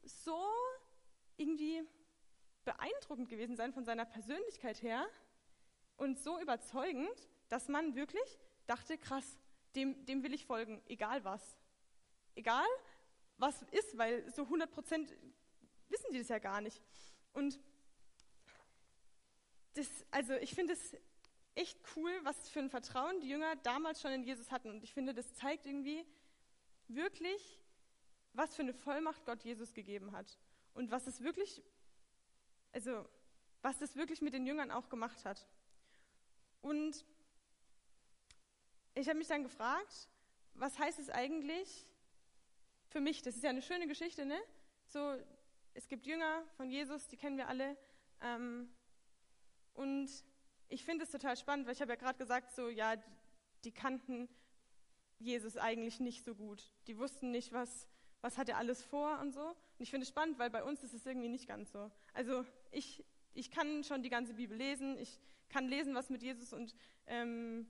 so 0.05 0.41
irgendwie 1.37 1.83
beeindruckend 2.65 3.29
gewesen 3.29 3.57
sein 3.57 3.73
von 3.73 3.85
seiner 3.85 4.05
Persönlichkeit 4.05 4.83
her, 4.83 5.09
und 5.99 6.19
so 6.19 6.41
überzeugend, 6.41 7.29
dass 7.49 7.69
man 7.69 7.95
wirklich 7.95 8.39
dachte, 8.67 8.97
krass, 8.97 9.39
dem, 9.75 10.05
dem 10.07 10.23
will 10.23 10.33
ich 10.33 10.47
folgen, 10.47 10.83
egal 10.87 11.25
was. 11.25 11.57
Egal, 12.35 12.67
was 13.37 13.63
ist, 13.71 13.99
weil 13.99 14.29
so 14.33 14.43
100 14.43 14.71
Prozent 14.71 15.15
wissen 15.89 16.13
die 16.13 16.19
das 16.19 16.29
ja 16.29 16.39
gar 16.39 16.61
nicht. 16.61 16.83
Und 17.33 17.61
das, 19.75 19.89
also 20.11 20.35
ich 20.35 20.55
finde 20.55 20.73
es 20.73 20.97
echt 21.55 21.79
cool, 21.97 22.13
was 22.23 22.49
für 22.49 22.61
ein 22.61 22.71
Vertrauen 22.71 23.21
die 23.21 23.29
Jünger 23.29 23.57
damals 23.57 24.01
schon 24.01 24.13
in 24.13 24.23
Jesus 24.23 24.51
hatten. 24.51 24.71
Und 24.71 24.85
ich 24.85 24.93
finde, 24.93 25.15
das 25.15 25.35
zeigt 25.35 25.67
irgendwie 25.67 26.07
wirklich, 26.87 27.61
was 28.33 28.55
für 28.55 28.63
eine 28.63 28.75
Vollmacht 28.75 29.25
Gott 29.25 29.43
Jesus 29.43 29.75
gegeben 29.75 30.13
hat. 30.13 30.39
Und 30.75 30.91
was 30.91 31.07
es 31.07 31.23
wirklich, 31.23 31.63
also 32.73 33.09
was 33.63 33.79
das 33.79 33.97
wirklich 33.97 34.23
mit 34.23 34.35
den 34.35 34.47
Jüngern 34.47 34.71
auch 34.71 34.89
gemacht 34.89 35.25
hat. 35.25 35.49
Und 36.61 37.05
ich 38.95 39.09
habe 39.09 39.19
mich 39.19 39.29
dann 39.29 39.43
gefragt, 39.43 40.09
was 40.55 40.79
heißt 40.79 40.99
es 40.99 41.11
eigentlich 41.11 41.87
für 42.89 43.01
mich? 43.01 43.23
Das 43.23 43.37
ist 43.37 43.45
ja 43.45 43.51
eine 43.51 43.63
schöne 43.63 43.87
Geschichte, 43.87 44.27
ne? 44.27 44.39
So, 44.87 45.17
es 45.75 45.87
gibt 45.87 46.07
Jünger 46.07 46.43
von 46.57 46.71
Jesus, 46.71 47.07
die 47.09 47.17
kennen 47.17 47.37
wir 47.37 47.49
alle. 47.49 47.77
Ähm, 48.21 48.69
Und 49.75 50.11
ich 50.69 50.85
finde 50.85 51.05
es 51.05 51.11
total 51.13 51.37
spannend, 51.37 51.67
weil 51.67 51.75
ich 51.75 51.81
habe 51.81 51.93
ja 51.93 51.97
gerade 51.97 52.19
gesagt, 52.19 52.51
so 52.53 52.69
ja, 52.69 52.97
die 53.65 53.71
kannten 53.71 54.29
Jesus 55.21 55.57
eigentlich 55.57 56.01
nicht 56.01 56.25
so 56.25 56.35
gut. 56.35 56.73
Die 56.89 56.99
wussten 56.99 57.31
nicht, 57.31 57.53
was, 57.53 57.87
was 58.21 58.39
hat 58.39 58.49
er 58.49 58.57
alles 58.57 58.83
vor 58.83 59.21
und 59.21 59.33
so. 59.33 59.47
Und 59.47 59.57
ich 59.79 59.91
finde 59.91 60.03
es 60.03 60.09
spannend, 60.09 60.39
weil 60.39 60.51
bei 60.51 60.65
uns 60.65 60.83
ist 60.83 60.95
es 60.95 61.07
irgendwie 61.07 61.29
nicht 61.29 61.47
ganz 61.47 61.71
so. 61.71 61.91
Also 62.13 62.45
ich, 62.73 63.05
ich 63.35 63.51
kann 63.51 63.85
schon 63.85 64.03
die 64.03 64.11
ganze 64.11 64.35
Bibel 64.35 64.57
lesen, 64.57 64.99
ich 64.99 65.21
kann 65.49 65.69
lesen, 65.69 65.95
was 65.95 66.11
mit 66.11 66.23
Jesus 66.23 66.53
und, 66.53 66.75
ähm, 67.07 67.67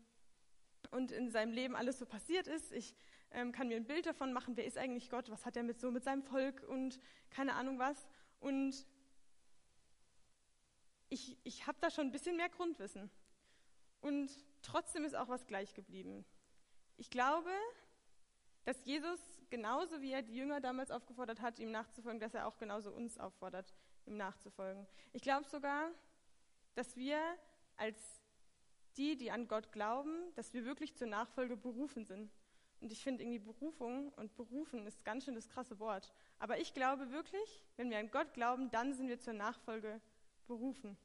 und 0.90 1.12
in 1.12 1.30
seinem 1.30 1.52
Leben 1.52 1.76
alles 1.76 1.98
so 1.98 2.06
passiert 2.06 2.46
ist. 2.46 2.72
Ich 2.72 2.94
ähm, 3.30 3.52
kann 3.52 3.68
mir 3.68 3.76
ein 3.76 3.86
Bild 3.86 4.06
davon 4.06 4.32
machen, 4.32 4.56
wer 4.56 4.64
ist 4.64 4.78
eigentlich 4.78 5.10
Gott, 5.10 5.30
was 5.30 5.44
hat 5.44 5.56
er 5.56 5.62
mit 5.62 5.80
so 5.80 5.90
mit 5.90 6.04
seinem 6.04 6.22
Volk 6.22 6.62
und 6.68 6.98
keine 7.30 7.54
Ahnung 7.54 7.78
was. 7.78 8.06
Und 8.40 8.86
ich, 11.10 11.38
ich 11.44 11.66
habe 11.66 11.78
da 11.80 11.90
schon 11.90 12.06
ein 12.06 12.12
bisschen 12.12 12.36
mehr 12.36 12.48
Grundwissen. 12.48 13.10
Und 14.00 14.30
trotzdem 14.62 15.04
ist 15.04 15.14
auch 15.14 15.28
was 15.28 15.46
gleich 15.46 15.74
geblieben. 15.74 16.24
Ich 16.96 17.10
glaube, 17.10 17.50
dass 18.64 18.84
Jesus 18.84 19.20
genauso 19.50 20.00
wie 20.02 20.12
er 20.12 20.22
die 20.22 20.36
Jünger 20.36 20.60
damals 20.60 20.90
aufgefordert 20.90 21.40
hat, 21.40 21.58
ihm 21.58 21.70
nachzufolgen, 21.70 22.20
dass 22.20 22.34
er 22.34 22.46
auch 22.46 22.58
genauso 22.58 22.92
uns 22.92 23.18
auffordert, 23.18 23.72
ihm 24.06 24.16
nachzufolgen. 24.16 24.86
Ich 25.12 25.22
glaube 25.22 25.48
sogar, 25.48 25.90
dass 26.74 26.96
wir 26.96 27.18
als 27.78 27.98
die, 28.96 29.16
die 29.16 29.30
an 29.30 29.48
Gott 29.48 29.72
glauben, 29.72 30.34
dass 30.34 30.52
wir 30.52 30.64
wirklich 30.64 30.94
zur 30.96 31.06
Nachfolge 31.06 31.56
berufen 31.56 32.04
sind. 32.04 32.30
Und 32.80 32.92
ich 32.92 33.02
finde 33.02 33.22
irgendwie 33.22 33.38
Berufung 33.38 34.12
und 34.14 34.36
berufen 34.36 34.86
ist 34.86 35.04
ganz 35.04 35.24
schön 35.24 35.34
das 35.34 35.48
krasse 35.48 35.78
Wort. 35.78 36.12
Aber 36.38 36.58
ich 36.58 36.74
glaube 36.74 37.10
wirklich, 37.10 37.64
wenn 37.76 37.90
wir 37.90 37.98
an 37.98 38.10
Gott 38.10 38.34
glauben, 38.34 38.70
dann 38.70 38.94
sind 38.94 39.08
wir 39.08 39.18
zur 39.18 39.32
Nachfolge 39.32 40.00
berufen. 40.46 40.96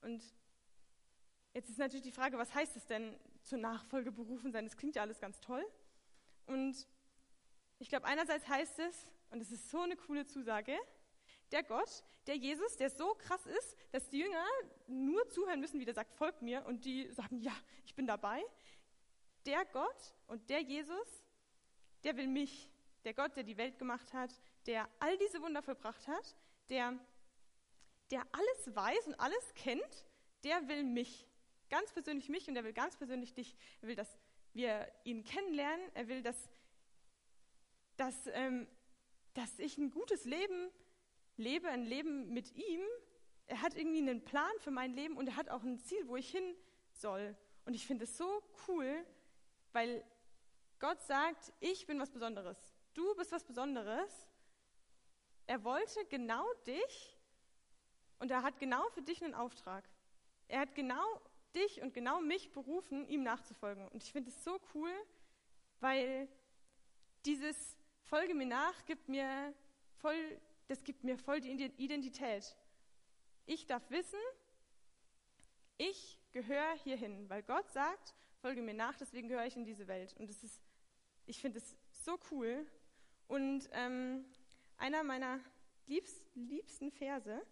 Und 0.00 0.22
jetzt 1.52 1.68
ist 1.68 1.78
natürlich 1.78 2.04
die 2.04 2.12
Frage, 2.12 2.38
was 2.38 2.54
heißt 2.54 2.76
es 2.76 2.86
denn, 2.86 3.18
zur 3.42 3.58
Nachfolge 3.58 4.12
berufen 4.12 4.52
sein? 4.52 4.64
Das 4.64 4.76
klingt 4.76 4.96
ja 4.96 5.02
alles 5.02 5.20
ganz 5.20 5.40
toll. 5.40 5.64
Und 6.46 6.86
ich 7.78 7.88
glaube, 7.88 8.06
einerseits 8.06 8.48
heißt 8.48 8.78
es, 8.78 9.06
und 9.30 9.40
es 9.40 9.50
ist 9.50 9.70
so 9.70 9.80
eine 9.80 9.96
coole 9.96 10.26
Zusage, 10.26 10.78
der 11.54 11.62
Gott, 11.62 12.04
der 12.26 12.36
Jesus, 12.36 12.76
der 12.76 12.90
so 12.90 13.14
krass 13.14 13.46
ist, 13.46 13.76
dass 13.92 14.08
die 14.10 14.18
Jünger 14.18 14.44
nur 14.86 15.26
zuhören 15.30 15.60
müssen, 15.60 15.80
wie 15.80 15.86
der 15.86 15.94
sagt, 15.94 16.12
folgt 16.14 16.42
mir, 16.42 16.66
und 16.66 16.84
die 16.84 17.10
sagen, 17.12 17.40
ja, 17.40 17.56
ich 17.86 17.94
bin 17.94 18.06
dabei. 18.06 18.44
Der 19.46 19.64
Gott 19.66 20.14
und 20.26 20.50
der 20.50 20.60
Jesus, 20.60 21.24
der 22.02 22.16
will 22.16 22.28
mich. 22.28 22.70
Der 23.04 23.14
Gott, 23.14 23.36
der 23.36 23.44
die 23.44 23.56
Welt 23.56 23.78
gemacht 23.78 24.12
hat, 24.12 24.30
der 24.66 24.88
all 24.98 25.16
diese 25.18 25.40
Wunder 25.40 25.62
vollbracht 25.62 26.06
hat, 26.08 26.36
der 26.68 26.98
der 28.10 28.26
alles 28.32 28.76
weiß 28.76 29.06
und 29.08 29.14
alles 29.14 29.54
kennt, 29.54 30.06
der 30.44 30.68
will 30.68 30.84
mich. 30.84 31.26
Ganz 31.70 31.92
persönlich 31.92 32.28
mich 32.28 32.48
und 32.48 32.56
er 32.56 32.64
will 32.64 32.72
ganz 32.72 32.96
persönlich 32.96 33.34
dich. 33.34 33.56
Er 33.80 33.88
will, 33.88 33.96
dass 33.96 34.18
wir 34.52 34.86
ihn 35.04 35.24
kennenlernen. 35.24 35.84
Er 35.94 36.08
will, 36.08 36.22
dass, 36.22 36.48
dass, 37.96 38.14
ähm, 38.28 38.68
dass 39.32 39.58
ich 39.58 39.78
ein 39.78 39.90
gutes 39.90 40.24
Leben 40.24 40.70
lebe, 41.36 41.68
ein 41.68 41.84
Leben 41.84 42.32
mit 42.32 42.54
ihm. 42.56 42.82
Er 43.46 43.60
hat 43.62 43.76
irgendwie 43.76 43.98
einen 43.98 44.24
Plan 44.24 44.52
für 44.60 44.70
mein 44.70 44.94
Leben 44.94 45.16
und 45.16 45.28
er 45.28 45.36
hat 45.36 45.50
auch 45.50 45.62
ein 45.62 45.78
Ziel, 45.78 46.06
wo 46.08 46.16
ich 46.16 46.30
hin 46.30 46.54
soll. 46.92 47.36
Und 47.64 47.74
ich 47.74 47.86
finde 47.86 48.04
es 48.04 48.16
so 48.16 48.42
cool, 48.68 49.04
weil 49.72 50.04
Gott 50.78 51.00
sagt, 51.02 51.52
ich 51.60 51.86
bin 51.86 51.98
was 51.98 52.10
Besonderes. 52.10 52.58
Du 52.94 53.14
bist 53.16 53.32
was 53.32 53.44
Besonderes. 53.44 54.28
Er 55.46 55.62
wollte 55.64 56.04
genau 56.06 56.44
dich 56.66 57.18
und 58.18 58.30
er 58.30 58.42
hat 58.42 58.58
genau 58.58 58.88
für 58.90 59.02
dich 59.02 59.22
einen 59.22 59.34
Auftrag. 59.34 59.88
Er 60.48 60.60
hat 60.60 60.74
genau 60.74 61.04
dich 61.54 61.82
und 61.82 61.94
genau 61.94 62.20
mich 62.20 62.50
berufen, 62.52 63.06
ihm 63.08 63.22
nachzufolgen. 63.22 63.88
Und 63.88 64.02
ich 64.02 64.12
finde 64.12 64.30
es 64.30 64.44
so 64.44 64.60
cool, 64.74 64.90
weil 65.80 66.28
dieses 67.24 67.76
Folge 68.02 68.34
mir 68.34 68.46
nach 68.46 68.84
gibt 68.84 69.08
mir 69.08 69.54
voll, 69.96 70.40
das 70.68 70.84
gibt 70.84 71.04
mir 71.04 71.18
voll 71.18 71.40
die 71.40 71.50
Identität. 71.76 72.56
Ich 73.46 73.66
darf 73.66 73.88
wissen, 73.90 74.18
ich 75.76 76.18
gehöre 76.32 76.74
hierhin, 76.82 77.28
weil 77.28 77.42
Gott 77.42 77.70
sagt, 77.70 78.14
folge 78.40 78.62
mir 78.62 78.74
nach, 78.74 78.96
deswegen 78.96 79.28
gehöre 79.28 79.46
ich 79.46 79.56
in 79.56 79.64
diese 79.64 79.86
Welt. 79.86 80.14
Und 80.18 80.28
das 80.28 80.42
ist, 80.42 80.62
ich 81.26 81.40
finde 81.40 81.58
es 81.58 81.76
so 81.90 82.18
cool. 82.30 82.66
Und 83.28 83.68
ähm, 83.72 84.24
einer 84.76 85.02
meiner 85.02 85.40
liebst, 85.86 86.22
liebsten 86.34 86.90
Verse 86.90 87.44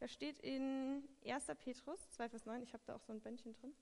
da 0.00 0.08
steht 0.08 0.38
in 0.38 1.06
1. 1.26 1.46
Petrus 1.58 2.08
2, 2.12 2.30
Vers 2.30 2.46
9, 2.46 2.62
ich 2.62 2.72
habe 2.72 2.82
da 2.86 2.96
auch 2.96 3.02
so 3.02 3.12
ein 3.12 3.20
Bändchen 3.20 3.52
drin. 3.52 3.74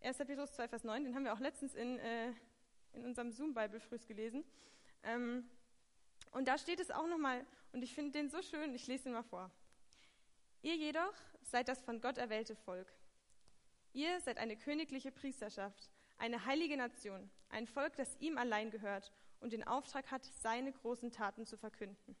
1. 0.00 0.18
Petrus 0.18 0.52
2, 0.52 0.68
Vers 0.68 0.84
9, 0.84 1.02
den 1.02 1.14
haben 1.16 1.24
wir 1.24 1.32
auch 1.32 1.40
letztens 1.40 1.74
in, 1.74 1.98
äh, 1.98 2.32
in 2.92 3.04
unserem 3.04 3.32
Zoom-Bible 3.32 3.80
früh 3.80 3.98
gelesen. 4.06 4.44
Ähm, 5.02 5.50
und 6.30 6.46
da 6.46 6.56
steht 6.56 6.78
es 6.78 6.92
auch 6.92 7.08
nochmal, 7.08 7.44
und 7.72 7.82
ich 7.82 7.94
finde 7.94 8.12
den 8.12 8.30
so 8.30 8.42
schön, 8.42 8.74
ich 8.74 8.86
lese 8.86 9.08
ihn 9.08 9.14
mal 9.14 9.22
vor. 9.22 9.50
Ihr 10.62 10.76
jedoch 10.76 11.14
seid 11.42 11.68
das 11.68 11.82
von 11.82 12.00
Gott 12.00 12.18
erwählte 12.18 12.54
Volk. 12.54 12.92
Ihr 13.92 14.20
seid 14.20 14.38
eine 14.38 14.56
königliche 14.56 15.10
Priesterschaft, 15.10 15.90
eine 16.18 16.44
heilige 16.44 16.76
Nation, 16.76 17.30
ein 17.48 17.66
Volk, 17.66 17.96
das 17.96 18.16
ihm 18.20 18.38
allein 18.38 18.70
gehört 18.70 19.12
und 19.40 19.52
den 19.52 19.66
Auftrag 19.66 20.10
hat, 20.10 20.24
seine 20.24 20.72
großen 20.72 21.10
Taten 21.10 21.46
zu 21.46 21.56
verkünden 21.56 22.16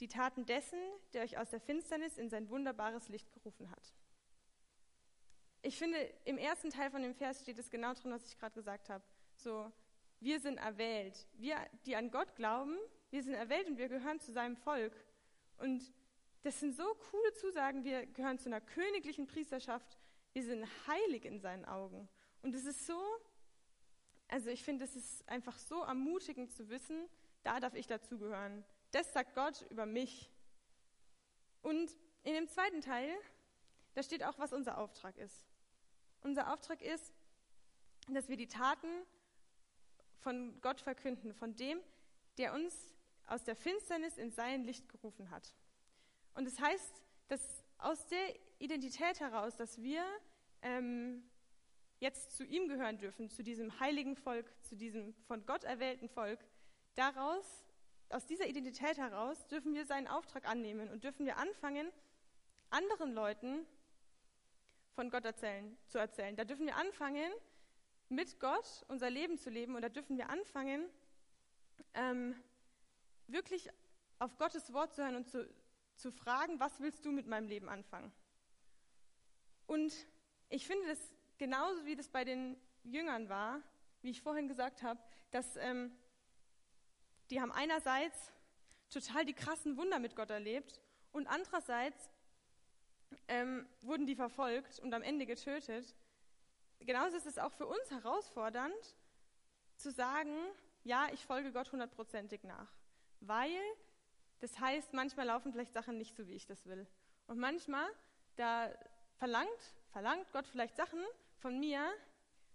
die 0.00 0.08
Taten 0.08 0.44
dessen, 0.46 0.78
der 1.12 1.22
euch 1.22 1.38
aus 1.38 1.50
der 1.50 1.60
Finsternis 1.60 2.18
in 2.18 2.28
sein 2.28 2.48
wunderbares 2.48 3.08
Licht 3.08 3.32
gerufen 3.32 3.70
hat. 3.70 3.94
Ich 5.62 5.78
finde, 5.78 5.98
im 6.24 6.38
ersten 6.38 6.70
Teil 6.70 6.90
von 6.90 7.02
dem 7.02 7.14
Vers 7.14 7.40
steht 7.40 7.58
es 7.58 7.70
genau 7.70 7.94
drin, 7.94 8.12
was 8.12 8.26
ich 8.26 8.38
gerade 8.38 8.54
gesagt 8.54 8.88
habe. 8.88 9.02
So, 9.36 9.72
wir 10.20 10.38
sind 10.40 10.58
erwählt. 10.58 11.26
Wir, 11.34 11.56
die 11.86 11.96
an 11.96 12.10
Gott 12.10 12.36
glauben, 12.36 12.76
wir 13.16 13.22
sind 13.22 13.32
erwählt 13.32 13.66
und 13.66 13.78
wir 13.78 13.88
gehören 13.88 14.20
zu 14.20 14.30
seinem 14.30 14.56
Volk. 14.56 14.92
Und 15.56 15.90
das 16.42 16.60
sind 16.60 16.76
so 16.76 16.84
coole 17.10 17.32
Zusagen. 17.32 17.82
Wir 17.82 18.04
gehören 18.04 18.38
zu 18.38 18.50
einer 18.50 18.60
königlichen 18.60 19.26
Priesterschaft. 19.26 19.96
Wir 20.34 20.44
sind 20.44 20.66
heilig 20.86 21.24
in 21.24 21.40
seinen 21.40 21.64
Augen. 21.64 22.10
Und 22.42 22.54
es 22.54 22.66
ist 22.66 22.84
so, 22.86 23.00
also 24.28 24.50
ich 24.50 24.62
finde, 24.62 24.84
es 24.84 24.94
ist 24.94 25.26
einfach 25.30 25.56
so 25.56 25.80
ermutigend 25.80 26.52
zu 26.52 26.68
wissen, 26.68 27.08
da 27.42 27.58
darf 27.58 27.72
ich 27.72 27.86
dazugehören. 27.86 28.66
Das 28.90 29.14
sagt 29.14 29.34
Gott 29.34 29.64
über 29.70 29.86
mich. 29.86 30.30
Und 31.62 31.96
in 32.22 32.34
dem 32.34 32.48
zweiten 32.48 32.82
Teil, 32.82 33.16
da 33.94 34.02
steht 34.02 34.24
auch, 34.24 34.38
was 34.38 34.52
unser 34.52 34.76
Auftrag 34.76 35.16
ist. 35.16 35.46
Unser 36.20 36.52
Auftrag 36.52 36.82
ist, 36.82 37.14
dass 38.08 38.28
wir 38.28 38.36
die 38.36 38.46
Taten 38.46 38.90
von 40.18 40.60
Gott 40.60 40.82
verkünden, 40.82 41.32
von 41.32 41.56
dem, 41.56 41.80
der 42.36 42.52
uns 42.52 42.95
aus 43.26 43.44
der 43.44 43.56
Finsternis 43.56 44.16
in 44.18 44.30
sein 44.30 44.64
Licht 44.64 44.88
gerufen 44.88 45.30
hat. 45.30 45.54
Und 46.34 46.46
es 46.46 46.56
das 46.56 46.64
heißt, 46.64 47.02
dass 47.28 47.64
aus 47.78 48.06
der 48.06 48.36
Identität 48.58 49.20
heraus, 49.20 49.56
dass 49.56 49.78
wir 49.82 50.04
ähm, 50.62 51.22
jetzt 51.98 52.36
zu 52.36 52.44
ihm 52.44 52.68
gehören 52.68 52.98
dürfen, 52.98 53.28
zu 53.30 53.42
diesem 53.42 53.78
heiligen 53.80 54.16
Volk, 54.16 54.46
zu 54.62 54.76
diesem 54.76 55.14
von 55.26 55.44
Gott 55.46 55.64
erwählten 55.64 56.08
Volk, 56.08 56.40
daraus 56.94 57.64
aus 58.10 58.26
dieser 58.26 58.46
Identität 58.46 58.98
heraus 58.98 59.46
dürfen 59.48 59.74
wir 59.74 59.84
seinen 59.84 60.06
Auftrag 60.06 60.48
annehmen 60.48 60.88
und 60.90 61.02
dürfen 61.04 61.26
wir 61.26 61.38
anfangen, 61.38 61.90
anderen 62.70 63.12
Leuten 63.12 63.66
von 64.94 65.10
Gott 65.10 65.24
erzählen, 65.24 65.76
zu 65.88 65.98
erzählen. 65.98 66.36
Da 66.36 66.44
dürfen 66.44 66.66
wir 66.66 66.76
anfangen, 66.76 67.32
mit 68.08 68.38
Gott 68.38 68.84
unser 68.88 69.10
Leben 69.10 69.38
zu 69.38 69.50
leben 69.50 69.74
und 69.74 69.82
da 69.82 69.88
dürfen 69.88 70.16
wir 70.16 70.30
anfangen, 70.30 70.88
ähm, 71.94 72.34
wirklich 73.28 73.70
auf 74.18 74.36
Gottes 74.38 74.72
Wort 74.72 74.94
zu 74.94 75.02
hören 75.02 75.16
und 75.16 75.28
zu, 75.28 75.48
zu 75.94 76.10
fragen, 76.10 76.58
was 76.60 76.80
willst 76.80 77.04
du 77.04 77.12
mit 77.12 77.26
meinem 77.26 77.48
Leben 77.48 77.68
anfangen? 77.68 78.12
Und 79.66 79.92
ich 80.48 80.66
finde 80.66 80.86
das 80.86 80.98
genauso 81.38 81.84
wie 81.84 81.96
das 81.96 82.08
bei 82.08 82.24
den 82.24 82.56
Jüngern 82.84 83.28
war, 83.28 83.60
wie 84.02 84.10
ich 84.10 84.22
vorhin 84.22 84.48
gesagt 84.48 84.82
habe, 84.82 85.00
dass 85.30 85.56
ähm, 85.56 85.92
die 87.30 87.40
haben 87.40 87.52
einerseits 87.52 88.32
total 88.90 89.24
die 89.24 89.34
krassen 89.34 89.76
Wunder 89.76 89.98
mit 89.98 90.14
Gott 90.14 90.30
erlebt 90.30 90.80
und 91.12 91.26
andererseits 91.26 92.10
ähm, 93.28 93.66
wurden 93.82 94.06
die 94.06 94.14
verfolgt 94.14 94.78
und 94.80 94.94
am 94.94 95.02
Ende 95.02 95.26
getötet. 95.26 95.94
Genauso 96.80 97.16
ist 97.16 97.26
es 97.26 97.38
auch 97.38 97.52
für 97.52 97.66
uns 97.66 97.90
herausfordernd 97.90 98.96
zu 99.76 99.90
sagen, 99.90 100.34
ja, 100.84 101.08
ich 101.12 101.24
folge 101.24 101.52
Gott 101.52 101.72
hundertprozentig 101.72 102.44
nach, 102.44 102.72
weil 103.20 103.60
das 104.40 104.58
heißt, 104.58 104.92
manchmal 104.92 105.26
laufen 105.26 105.52
vielleicht 105.52 105.72
Sachen 105.72 105.98
nicht 105.98 106.14
so, 106.14 106.26
wie 106.26 106.34
ich 106.34 106.46
das 106.46 106.66
will. 106.66 106.86
Und 107.26 107.38
manchmal, 107.38 107.86
da 108.36 108.70
verlangt, 109.16 109.48
verlangt 109.90 110.30
Gott 110.32 110.46
vielleicht 110.46 110.76
Sachen 110.76 111.02
von 111.38 111.58
mir, 111.58 111.90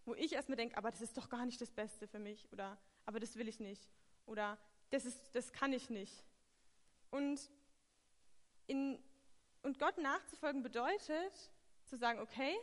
wo 0.06 0.14
ich 0.16 0.34
erstmal 0.34 0.56
denke, 0.56 0.78
aber 0.78 0.92
das 0.92 1.02
ist 1.02 1.18
doch 1.18 1.30
gar 1.30 1.46
nicht 1.46 1.60
das 1.60 1.72
Beste 1.72 2.08
für 2.08 2.20
mich 2.20 2.52
oder 2.52 2.78
aber 3.06 3.20
das 3.20 3.36
will 3.36 3.48
ich 3.48 3.60
nicht 3.60 3.90
oder 4.26 4.58
das, 4.92 5.06
ist, 5.06 5.36
das 5.36 5.52
kann 5.52 5.74
ich 5.74 5.90
nicht. 5.90 6.24
Und, 7.10 7.50
in, 8.68 9.02
und 9.64 9.80
Gott 9.80 9.98
nachzufolgen 9.98 10.64
bedeutet, 10.64 11.52
zu 11.86 11.98
sagen, 11.98 12.20
okay, 12.20 12.56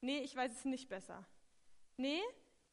nee, 0.00 0.20
ich 0.20 0.34
weiß 0.36 0.52
es 0.52 0.64
nicht 0.64 0.88
besser. 0.88 1.26
Nee, 1.96 2.22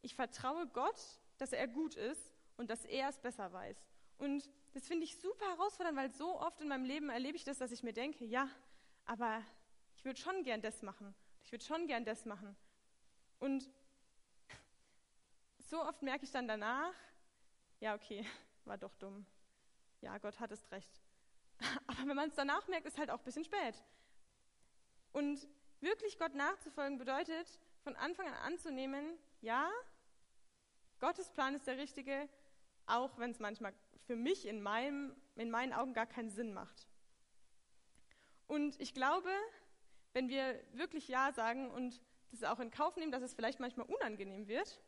ich 0.01 0.15
vertraue 0.15 0.67
Gott, 0.67 0.99
dass 1.37 1.53
er 1.53 1.67
gut 1.67 1.95
ist 1.95 2.33
und 2.57 2.69
dass 2.69 2.85
er 2.85 3.09
es 3.09 3.17
besser 3.17 3.51
weiß. 3.51 3.77
Und 4.23 4.49
das 4.71 4.87
finde 4.87 5.03
ich 5.03 5.17
super 5.17 5.45
herausfordernd, 5.49 5.97
weil 5.97 6.09
so 6.09 6.39
oft 6.39 6.61
in 6.61 6.69
meinem 6.69 6.85
Leben 6.85 7.09
erlebe 7.09 7.35
ich 7.35 7.43
das, 7.43 7.57
dass 7.57 7.73
ich 7.73 7.83
mir 7.83 7.91
denke, 7.91 8.23
ja, 8.23 8.49
aber 9.03 9.43
ich 9.97 10.05
würde 10.05 10.17
schon 10.17 10.45
gern 10.45 10.61
das 10.61 10.81
machen. 10.81 11.13
Ich 11.43 11.51
würde 11.51 11.65
schon 11.65 11.87
gern 11.87 12.05
das 12.05 12.23
machen. 12.23 12.55
Und 13.39 13.69
so 15.59 15.83
oft 15.83 16.01
merke 16.03 16.23
ich 16.23 16.31
dann 16.31 16.47
danach, 16.47 16.93
ja, 17.81 17.95
okay, 17.95 18.25
war 18.63 18.77
doch 18.77 18.95
dumm. 18.95 19.25
Ja, 19.99 20.17
Gott 20.19 20.39
hat 20.39 20.51
es 20.51 20.71
recht. 20.71 21.01
Aber 21.87 22.07
wenn 22.07 22.15
man 22.15 22.29
es 22.29 22.35
danach 22.35 22.65
merkt, 22.69 22.87
ist 22.87 22.97
halt 22.97 23.09
auch 23.09 23.17
ein 23.17 23.25
bisschen 23.25 23.43
spät. 23.43 23.83
Und 25.11 25.45
wirklich 25.81 26.17
Gott 26.17 26.33
nachzufolgen 26.33 26.97
bedeutet, 26.97 27.59
von 27.83 27.97
Anfang 27.97 28.27
an 28.27 28.53
anzunehmen, 28.53 29.17
ja, 29.41 29.69
Gottes 31.01 31.29
Plan 31.29 31.55
ist 31.55 31.67
der 31.67 31.77
richtige, 31.77 32.29
auch 32.85 33.17
wenn 33.17 33.31
es 33.31 33.39
manchmal 33.39 33.73
für 34.05 34.15
mich 34.15 34.47
in, 34.47 34.61
meinem, 34.61 35.15
in 35.35 35.49
meinen 35.49 35.73
Augen 35.73 35.93
gar 35.93 36.05
keinen 36.05 36.29
Sinn 36.29 36.53
macht. 36.53 36.87
Und 38.47 38.79
ich 38.79 38.93
glaube, 38.93 39.29
wenn 40.13 40.29
wir 40.29 40.59
wirklich 40.73 41.07
Ja 41.07 41.31
sagen 41.33 41.71
und 41.71 42.01
das 42.31 42.43
auch 42.43 42.59
in 42.59 42.71
Kauf 42.71 42.95
nehmen, 42.97 43.11
dass 43.11 43.23
es 43.23 43.33
vielleicht 43.33 43.59
manchmal 43.59 43.87
unangenehm 43.87 44.47
wird, 44.47 44.81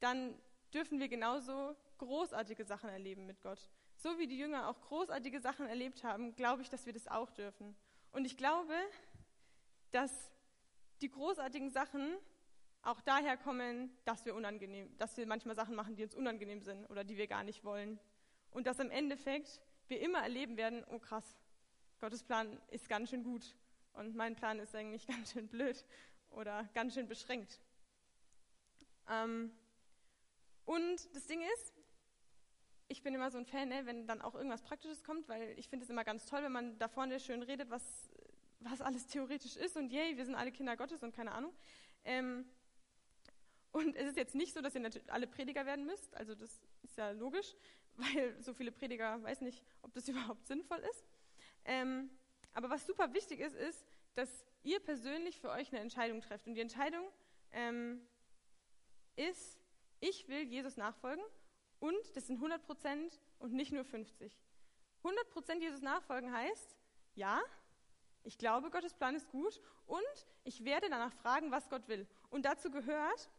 dann 0.00 0.38
dürfen 0.72 1.00
wir 1.00 1.08
genauso 1.08 1.76
großartige 1.98 2.64
Sachen 2.64 2.88
erleben 2.88 3.26
mit 3.26 3.40
Gott. 3.42 3.70
So 3.96 4.18
wie 4.18 4.26
die 4.26 4.38
Jünger 4.38 4.68
auch 4.68 4.80
großartige 4.80 5.40
Sachen 5.40 5.66
erlebt 5.66 6.02
haben, 6.02 6.34
glaube 6.34 6.62
ich, 6.62 6.70
dass 6.70 6.86
wir 6.86 6.92
das 6.92 7.06
auch 7.08 7.30
dürfen. 7.30 7.76
Und 8.10 8.24
ich 8.24 8.36
glaube, 8.36 8.74
dass 9.90 10.30
die 11.00 11.10
großartigen 11.10 11.70
Sachen 11.70 12.16
auch 12.82 13.00
daher 13.00 13.36
kommen, 13.36 13.96
dass 14.04 14.24
wir 14.24 14.34
unangenehm, 14.34 14.96
dass 14.98 15.16
wir 15.16 15.26
manchmal 15.26 15.54
Sachen 15.54 15.76
machen, 15.76 15.94
die 15.94 16.02
uns 16.02 16.14
unangenehm 16.14 16.62
sind 16.62 16.84
oder 16.90 17.04
die 17.04 17.16
wir 17.16 17.28
gar 17.28 17.44
nicht 17.44 17.64
wollen. 17.64 18.00
Und 18.52 18.66
dass 18.66 18.78
im 18.78 18.90
Endeffekt 18.90 19.60
wir 19.88 20.00
immer 20.00 20.22
erleben 20.22 20.56
werden, 20.56 20.84
oh 20.88 20.98
krass, 20.98 21.36
Gottes 22.00 22.22
Plan 22.22 22.60
ist 22.68 22.88
ganz 22.88 23.10
schön 23.10 23.24
gut 23.24 23.56
und 23.94 24.14
mein 24.14 24.36
Plan 24.36 24.58
ist 24.58 24.74
eigentlich 24.74 25.06
ganz 25.08 25.32
schön 25.32 25.48
blöd 25.48 25.84
oder 26.30 26.68
ganz 26.74 26.94
schön 26.94 27.08
beschränkt. 27.08 27.60
Ähm, 29.08 29.52
und 30.64 31.14
das 31.14 31.26
Ding 31.26 31.40
ist, 31.54 31.72
ich 32.88 33.02
bin 33.02 33.14
immer 33.14 33.30
so 33.30 33.38
ein 33.38 33.46
Fan, 33.46 33.68
ne, 33.68 33.86
wenn 33.86 34.06
dann 34.06 34.20
auch 34.20 34.34
irgendwas 34.34 34.62
Praktisches 34.62 35.02
kommt, 35.02 35.28
weil 35.28 35.58
ich 35.58 35.68
finde 35.68 35.84
es 35.84 35.90
immer 35.90 36.04
ganz 36.04 36.26
toll, 36.26 36.42
wenn 36.42 36.52
man 36.52 36.78
da 36.78 36.88
vorne 36.88 37.18
schön 37.20 37.42
redet, 37.42 37.70
was, 37.70 38.10
was 38.60 38.80
alles 38.80 39.06
theoretisch 39.06 39.56
ist 39.56 39.76
und 39.76 39.90
yay, 39.90 40.16
wir 40.16 40.24
sind 40.24 40.34
alle 40.34 40.52
Kinder 40.52 40.76
Gottes 40.76 41.02
und 41.02 41.14
keine 41.14 41.32
Ahnung. 41.32 41.52
Ähm, 42.04 42.44
und 43.70 43.96
es 43.96 44.08
ist 44.08 44.16
jetzt 44.18 44.34
nicht 44.34 44.52
so, 44.52 44.60
dass 44.60 44.74
ihr 44.74 44.90
alle 45.08 45.26
Prediger 45.26 45.64
werden 45.64 45.86
müsst, 45.86 46.14
also 46.16 46.34
das 46.34 46.60
ist 46.82 46.98
ja 46.98 47.10
logisch, 47.12 47.56
weil 47.96 48.40
so 48.40 48.52
viele 48.54 48.72
Prediger, 48.72 49.22
weiß 49.22 49.40
nicht, 49.40 49.62
ob 49.82 49.92
das 49.92 50.08
überhaupt 50.08 50.46
sinnvoll 50.46 50.78
ist. 50.78 51.04
Ähm, 51.64 52.10
aber 52.54 52.70
was 52.70 52.86
super 52.86 53.12
wichtig 53.14 53.40
ist, 53.40 53.56
ist, 53.56 53.86
dass 54.14 54.44
ihr 54.62 54.80
persönlich 54.80 55.40
für 55.40 55.50
euch 55.50 55.72
eine 55.72 55.80
Entscheidung 55.80 56.20
trefft. 56.20 56.46
Und 56.46 56.54
die 56.54 56.60
Entscheidung 56.60 57.04
ähm, 57.52 58.06
ist, 59.16 59.58
ich 60.00 60.28
will 60.28 60.42
Jesus 60.42 60.76
nachfolgen 60.76 61.24
und 61.80 62.16
das 62.16 62.26
sind 62.26 62.36
100 62.36 62.62
Prozent 62.62 63.20
und 63.38 63.52
nicht 63.52 63.72
nur 63.72 63.84
50. 63.84 64.38
100 64.98 65.30
Prozent 65.30 65.62
Jesus 65.62 65.80
nachfolgen 65.80 66.32
heißt, 66.32 66.76
ja, 67.14 67.40
ich 68.24 68.38
glaube, 68.38 68.70
Gottes 68.70 68.94
Plan 68.94 69.14
ist 69.14 69.28
gut 69.28 69.60
und 69.86 70.26
ich 70.44 70.64
werde 70.64 70.88
danach 70.88 71.12
fragen, 71.12 71.50
was 71.50 71.68
Gott 71.68 71.88
will. 71.88 72.06
Und 72.30 72.44
dazu 72.44 72.70
gehört, 72.70 73.30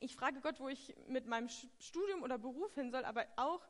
ich 0.00 0.16
frage 0.16 0.40
Gott, 0.40 0.60
wo 0.60 0.68
ich 0.68 0.94
mit 1.08 1.26
meinem 1.26 1.48
Studium 1.48 2.22
oder 2.22 2.38
Beruf 2.38 2.74
hin 2.74 2.90
soll, 2.90 3.04
aber 3.04 3.26
auch, 3.36 3.66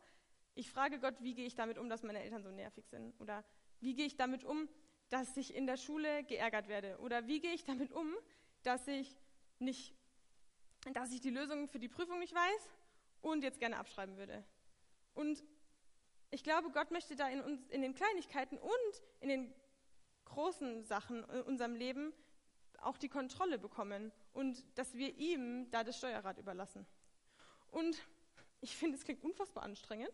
ich 0.55 0.70
frage 0.70 0.98
Gott, 0.98 1.14
wie 1.20 1.35
gehe 1.35 1.46
ich 1.46 1.55
damit 1.55 1.79
um, 1.79 1.88
dass 1.88 2.03
meine 2.03 2.22
Eltern 2.22 2.42
so 2.42 2.51
nervig 2.51 2.87
sind? 2.87 3.18
Oder 3.20 3.44
wie 3.81 3.94
gehe 3.94 4.07
ich 4.07 4.16
damit 4.16 4.44
um, 4.44 4.68
dass 5.09 5.37
ich 5.37 5.55
in 5.55 5.66
der 5.66 5.77
Schule 5.77 6.25
geärgert 6.25 6.68
werde? 6.68 6.98
Oder 6.98 7.27
wie 7.27 7.40
gehe 7.40 7.53
ich 7.53 7.64
damit 7.64 7.92
um, 7.92 8.14
dass 8.62 8.87
ich 8.87 9.16
nicht, 9.59 9.94
dass 10.92 11.12
ich 11.12 11.20
die 11.20 11.31
Lösung 11.31 11.68
für 11.68 11.79
die 11.79 11.88
Prüfung 11.88 12.18
nicht 12.18 12.35
weiß 12.35 12.70
und 13.20 13.42
jetzt 13.42 13.59
gerne 13.59 13.79
abschreiben 13.79 14.16
würde? 14.16 14.44
Und 15.14 15.44
ich 16.31 16.42
glaube, 16.42 16.70
Gott 16.70 16.90
möchte 16.90 17.16
da 17.16 17.29
in 17.29 17.40
uns, 17.40 17.68
in 17.68 17.83
den 17.83 17.94
Kleinigkeiten 17.94 18.59
und 18.59 19.03
in 19.20 19.29
den 19.29 19.55
großen 20.25 20.85
Sachen 20.85 21.22
in 21.31 21.42
unserem 21.42 21.75
Leben 21.75 22.12
auch 22.79 22.98
die 22.98 23.09
Kontrolle 23.09 23.59
bekommen 23.59 24.12
und 24.35 24.64
dass 24.77 24.94
wir 24.94 25.16
ihm 25.16 25.70
da 25.70 25.85
das 25.85 25.97
Steuerrad 25.97 26.38
überlassen. 26.38 26.87
Und 27.70 27.97
ich 28.61 28.77
finde, 28.77 28.97
es 28.97 29.05
klingt 29.05 29.23
unfassbar 29.25 29.62
anstrengend. 29.62 30.12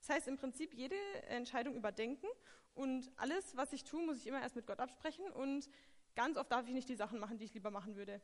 Das 0.00 0.08
heißt 0.08 0.28
im 0.28 0.36
Prinzip 0.36 0.74
jede 0.74 0.96
Entscheidung 1.28 1.76
überdenken 1.76 2.26
und 2.74 3.10
alles, 3.16 3.56
was 3.56 3.72
ich 3.72 3.84
tue, 3.84 4.04
muss 4.04 4.16
ich 4.16 4.26
immer 4.26 4.40
erst 4.40 4.56
mit 4.56 4.66
Gott 4.66 4.80
absprechen 4.80 5.30
und 5.30 5.68
ganz 6.16 6.36
oft 6.36 6.50
darf 6.50 6.66
ich 6.66 6.72
nicht 6.72 6.88
die 6.88 6.96
Sachen 6.96 7.20
machen, 7.20 7.38
die 7.38 7.44
ich 7.44 7.54
lieber 7.54 7.70
machen 7.70 7.96
würde. 7.96 8.20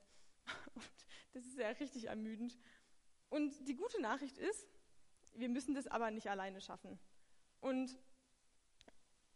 Und 0.75 0.85
das 1.35 1.45
ist 1.45 1.59
ja 1.59 1.69
richtig 1.69 2.07
ermüdend. 2.07 2.59
Und 3.29 3.69
die 3.69 3.75
gute 3.75 4.01
Nachricht 4.01 4.38
ist, 4.38 4.67
wir 5.35 5.49
müssen 5.49 5.75
das 5.75 5.87
aber 5.87 6.11
nicht 6.11 6.31
alleine 6.31 6.61
schaffen. 6.61 6.99
Und 7.61 7.97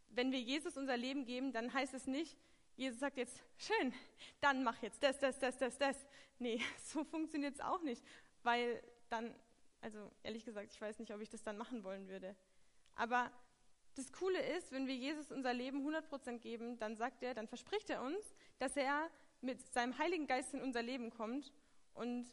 wenn 0.09 0.33
wir 0.33 0.41
Jesus 0.41 0.77
unser 0.77 0.97
Leben 0.97 1.25
geben, 1.25 1.53
dann 1.53 1.73
heißt 1.73 1.95
es 1.95 2.07
nicht, 2.07 2.39
Jesus 2.77 3.01
sagt 3.01 3.17
jetzt, 3.17 3.43
schön, 3.57 3.93
dann 4.41 4.65
mach 4.65 4.81
jetzt 4.83 5.03
das, 5.03 5.19
das, 5.19 5.39
das, 5.39 5.57
das, 5.59 5.79
das. 5.79 5.97
Nee, 6.39 6.61
so 6.83 7.05
funktioniert 7.05 7.55
es 7.55 7.61
auch 7.61 7.83
nicht, 7.83 8.03
weil 8.43 8.83
dann, 9.09 9.35
also 9.81 10.11
ehrlich 10.23 10.45
gesagt, 10.45 10.73
ich 10.73 10.81
weiß 10.81 10.99
nicht, 10.99 11.13
ob 11.13 11.21
ich 11.21 11.29
das 11.29 11.43
dann 11.43 11.59
machen 11.59 11.85
wollen 11.85 12.09
würde. 12.09 12.35
Aber 12.95 13.31
das 13.95 14.11
Coole 14.13 14.41
ist, 14.57 14.73
wenn 14.73 14.87
wir 14.87 14.97
Jesus 14.97 15.31
unser 15.31 15.53
Leben 15.53 15.87
100% 15.87 16.39
geben, 16.39 16.79
dann 16.79 16.97
sagt 16.97 17.23
er, 17.23 17.35
dann 17.35 17.47
verspricht 17.47 17.91
er 17.91 18.03
uns, 18.03 18.35
dass 18.59 18.77
er 18.77 19.11
mit 19.41 19.61
seinem 19.73 19.99
Heiligen 19.99 20.27
Geist 20.27 20.55
in 20.55 20.63
unser 20.63 20.83
Leben 20.83 21.11
kommt 21.11 21.53
und 21.95 22.27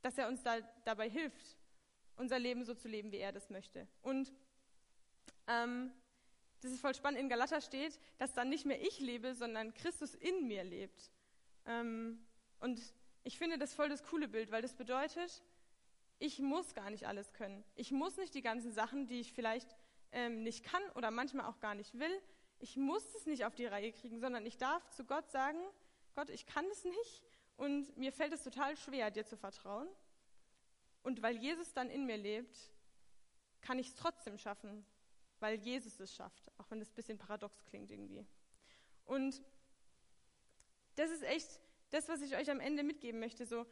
dass 0.00 0.16
er 0.16 0.28
uns 0.28 0.42
da, 0.42 0.60
dabei 0.84 1.08
hilft, 1.10 1.56
unser 2.16 2.38
Leben 2.38 2.64
so 2.64 2.74
zu 2.74 2.88
leben, 2.88 3.12
wie 3.12 3.18
er 3.18 3.32
das 3.32 3.50
möchte. 3.50 3.86
Und 4.00 4.32
ähm, 5.46 5.92
das 6.62 6.72
ist 6.72 6.80
voll 6.80 6.94
spannend, 6.94 7.20
in 7.20 7.28
Galater 7.28 7.60
steht, 7.60 7.98
dass 8.18 8.32
dann 8.32 8.48
nicht 8.48 8.64
mehr 8.64 8.80
ich 8.80 9.00
lebe, 9.00 9.34
sondern 9.34 9.74
Christus 9.74 10.14
in 10.14 10.46
mir 10.46 10.64
lebt. 10.64 11.10
Ähm, 11.66 12.24
und 12.60 12.80
ich 13.24 13.38
finde 13.38 13.58
das 13.58 13.74
voll 13.74 13.88
das 13.88 14.04
coole 14.04 14.28
Bild, 14.28 14.50
weil 14.50 14.62
das 14.62 14.74
bedeutet, 14.74 15.42
ich 16.18 16.38
muss 16.38 16.74
gar 16.74 16.90
nicht 16.90 17.06
alles 17.06 17.32
können. 17.32 17.64
Ich 17.74 17.90
muss 17.90 18.16
nicht 18.16 18.34
die 18.34 18.42
ganzen 18.42 18.72
Sachen, 18.72 19.06
die 19.06 19.20
ich 19.20 19.32
vielleicht 19.32 19.74
ähm, 20.12 20.42
nicht 20.44 20.64
kann 20.64 20.82
oder 20.94 21.10
manchmal 21.10 21.46
auch 21.46 21.58
gar 21.58 21.74
nicht 21.74 21.98
will, 21.98 22.22
ich 22.60 22.76
muss 22.76 23.02
es 23.16 23.26
nicht 23.26 23.44
auf 23.44 23.56
die 23.56 23.66
Reihe 23.66 23.92
kriegen, 23.92 24.20
sondern 24.20 24.46
ich 24.46 24.56
darf 24.56 24.88
zu 24.90 25.04
Gott 25.04 25.28
sagen, 25.32 25.58
Gott, 26.14 26.30
ich 26.30 26.46
kann 26.46 26.64
es 26.70 26.84
nicht 26.84 27.22
und 27.56 27.96
mir 27.96 28.12
fällt 28.12 28.32
es 28.32 28.44
total 28.44 28.76
schwer, 28.76 29.10
dir 29.10 29.26
zu 29.26 29.36
vertrauen. 29.36 29.88
Und 31.02 31.22
weil 31.22 31.36
Jesus 31.38 31.72
dann 31.72 31.90
in 31.90 32.06
mir 32.06 32.16
lebt, 32.16 32.56
kann 33.62 33.80
ich 33.80 33.88
es 33.88 33.94
trotzdem 33.96 34.38
schaffen, 34.38 34.86
weil 35.42 35.56
Jesus 35.56 35.98
es 35.98 36.14
schafft, 36.14 36.50
auch 36.58 36.70
wenn 36.70 36.78
das 36.78 36.90
ein 36.90 36.94
bisschen 36.94 37.18
paradox 37.18 37.64
klingt 37.64 37.90
irgendwie. 37.90 38.24
Und 39.04 39.42
das 40.94 41.10
ist 41.10 41.24
echt 41.24 41.60
das, 41.90 42.08
was 42.08 42.22
ich 42.22 42.36
euch 42.36 42.48
am 42.48 42.60
Ende 42.60 42.84
mitgeben 42.84 43.18
möchte. 43.18 43.44
So, 43.44 43.66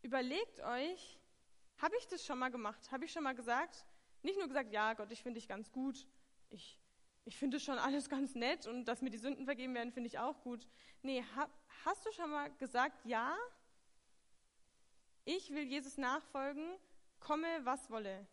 überlegt 0.00 0.60
euch, 0.60 1.20
habe 1.76 1.94
ich 1.98 2.06
das 2.08 2.24
schon 2.24 2.38
mal 2.38 2.50
gemacht? 2.50 2.90
Habe 2.90 3.04
ich 3.04 3.12
schon 3.12 3.24
mal 3.24 3.34
gesagt? 3.34 3.84
Nicht 4.22 4.38
nur 4.38 4.48
gesagt, 4.48 4.72
ja, 4.72 4.94
Gott, 4.94 5.12
ich 5.12 5.22
finde 5.22 5.38
dich 5.38 5.48
ganz 5.48 5.70
gut. 5.70 6.06
Ich, 6.48 6.80
ich 7.24 7.36
finde 7.36 7.60
schon 7.60 7.78
alles 7.78 8.08
ganz 8.08 8.34
nett 8.34 8.66
und 8.66 8.86
dass 8.86 9.02
mir 9.02 9.10
die 9.10 9.18
Sünden 9.18 9.44
vergeben 9.44 9.74
werden, 9.74 9.92
finde 9.92 10.06
ich 10.06 10.18
auch 10.18 10.42
gut. 10.42 10.66
Nee, 11.02 11.22
hab, 11.36 11.50
hast 11.84 12.06
du 12.06 12.12
schon 12.12 12.30
mal 12.30 12.50
gesagt, 12.56 13.04
ja, 13.04 13.36
ich 15.24 15.50
will 15.50 15.64
Jesus 15.64 15.98
nachfolgen, 15.98 16.74
komme, 17.20 17.46
was 17.64 17.90
wolle. 17.90 18.26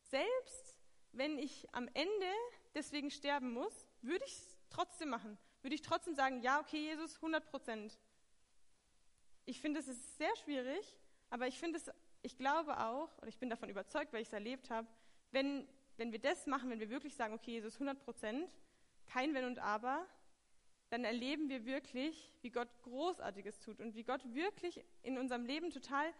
Selbst 0.00 0.81
wenn 1.12 1.38
ich 1.38 1.66
am 1.74 1.88
Ende 1.94 2.26
deswegen 2.74 3.10
sterben 3.10 3.52
muss, 3.52 3.86
würde 4.00 4.24
ich 4.24 4.32
es 4.32 4.58
trotzdem 4.70 5.10
machen. 5.10 5.38
Würde 5.62 5.74
ich 5.74 5.82
trotzdem 5.82 6.14
sagen, 6.14 6.42
ja, 6.42 6.60
okay, 6.60 6.78
Jesus, 6.78 7.16
100 7.16 7.46
Prozent. 7.46 7.98
Ich 9.44 9.60
finde, 9.60 9.80
es 9.80 9.88
ist 9.88 10.18
sehr 10.18 10.34
schwierig, 10.36 10.98
aber 11.30 11.46
ich 11.46 11.58
finde 11.58 11.78
es, 11.78 11.90
ich 12.22 12.36
glaube 12.36 12.78
auch, 12.78 13.16
oder 13.18 13.28
ich 13.28 13.38
bin 13.38 13.50
davon 13.50 13.68
überzeugt, 13.68 14.12
weil 14.12 14.22
ich 14.22 14.28
es 14.28 14.32
erlebt 14.32 14.70
habe, 14.70 14.88
wenn, 15.30 15.68
wenn 15.96 16.12
wir 16.12 16.18
das 16.18 16.46
machen, 16.46 16.70
wenn 16.70 16.80
wir 16.80 16.90
wirklich 16.90 17.14
sagen, 17.14 17.34
okay, 17.34 17.52
Jesus 17.52 17.74
100 17.74 18.00
Prozent, 18.04 18.56
kein 19.06 19.34
Wenn 19.34 19.44
und 19.44 19.58
Aber, 19.58 20.06
dann 20.90 21.04
erleben 21.04 21.48
wir 21.48 21.64
wirklich, 21.64 22.32
wie 22.42 22.50
Gott 22.50 22.68
Großartiges 22.82 23.60
tut 23.60 23.80
und 23.80 23.94
wie 23.94 24.04
Gott 24.04 24.22
wirklich 24.34 24.84
in 25.02 25.16
unserem 25.16 25.46
Leben 25.46 25.70
total 25.70 26.12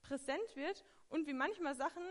präsent 0.00 0.56
wird 0.56 0.84
und 1.10 1.26
wie 1.26 1.34
manchmal 1.34 1.74
Sachen 1.74 2.02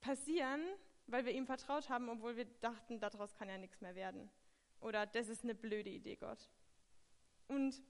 passieren, 0.00 0.60
weil 1.08 1.24
wir 1.24 1.32
ihm 1.32 1.46
vertraut 1.46 1.88
haben, 1.88 2.08
obwohl 2.08 2.36
wir 2.36 2.44
dachten, 2.60 3.00
daraus 3.00 3.34
kann 3.34 3.48
ja 3.48 3.58
nichts 3.58 3.80
mehr 3.80 3.94
werden. 3.94 4.30
Oder 4.80 5.06
das 5.06 5.28
ist 5.28 5.42
eine 5.42 5.54
blöde 5.54 5.90
Idee, 5.90 6.16
Gott. 6.16 6.48
Und 7.48 7.82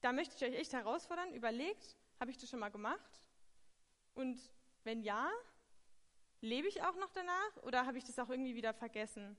da 0.00 0.12
möchte 0.12 0.34
ich 0.36 0.50
euch 0.50 0.58
echt 0.58 0.72
herausfordern, 0.72 1.34
überlegt, 1.34 1.96
habe 2.18 2.30
ich 2.30 2.38
das 2.38 2.48
schon 2.48 2.60
mal 2.60 2.70
gemacht? 2.70 3.20
Und 4.14 4.40
wenn 4.84 5.02
ja, 5.02 5.28
lebe 6.40 6.68
ich 6.68 6.82
auch 6.82 6.96
noch 6.96 7.10
danach 7.10 7.56
oder 7.62 7.84
habe 7.84 7.98
ich 7.98 8.04
das 8.04 8.18
auch 8.18 8.30
irgendwie 8.30 8.54
wieder 8.54 8.72
vergessen? 8.72 9.36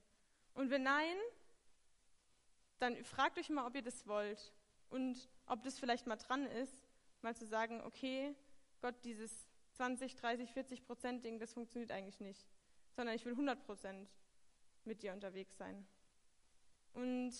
Und 0.53 0.69
wenn 0.69 0.83
nein, 0.83 1.17
dann 2.79 3.03
fragt 3.05 3.39
euch 3.39 3.49
mal, 3.49 3.65
ob 3.65 3.75
ihr 3.75 3.81
das 3.81 4.05
wollt 4.05 4.53
und 4.89 5.29
ob 5.45 5.63
das 5.63 5.79
vielleicht 5.79 6.07
mal 6.07 6.17
dran 6.17 6.45
ist, 6.45 6.83
mal 7.21 7.35
zu 7.35 7.45
sagen, 7.45 7.81
okay, 7.81 8.35
Gott, 8.81 8.95
dieses 9.03 9.50
20, 9.73 10.15
30, 10.15 10.51
40 10.51 10.85
Prozent 10.85 11.23
Ding, 11.23 11.39
das 11.39 11.53
funktioniert 11.53 11.91
eigentlich 11.91 12.19
nicht, 12.19 12.47
sondern 12.91 13.15
ich 13.15 13.25
will 13.25 13.33
100 13.33 13.63
Prozent 13.65 14.09
mit 14.83 15.03
dir 15.03 15.13
unterwegs 15.13 15.57
sein. 15.57 15.85
Und 16.93 17.33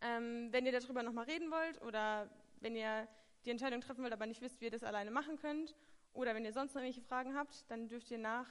ähm, 0.00 0.48
wenn 0.52 0.66
ihr 0.66 0.72
darüber 0.72 1.02
nochmal 1.02 1.24
reden 1.24 1.50
wollt 1.50 1.80
oder 1.82 2.30
wenn 2.60 2.76
ihr 2.76 3.08
die 3.44 3.50
Entscheidung 3.50 3.80
treffen 3.80 4.02
wollt, 4.02 4.12
aber 4.12 4.26
nicht 4.26 4.40
wisst, 4.40 4.60
wie 4.60 4.66
ihr 4.66 4.70
das 4.70 4.84
alleine 4.84 5.10
machen 5.10 5.36
könnt, 5.36 5.74
oder 6.14 6.34
wenn 6.34 6.44
ihr 6.44 6.52
sonst 6.52 6.74
noch 6.74 6.82
irgendwelche 6.82 7.06
Fragen 7.06 7.34
habt, 7.34 7.70
dann 7.70 7.88
dürft 7.88 8.10
ihr 8.10 8.18
nach 8.18 8.48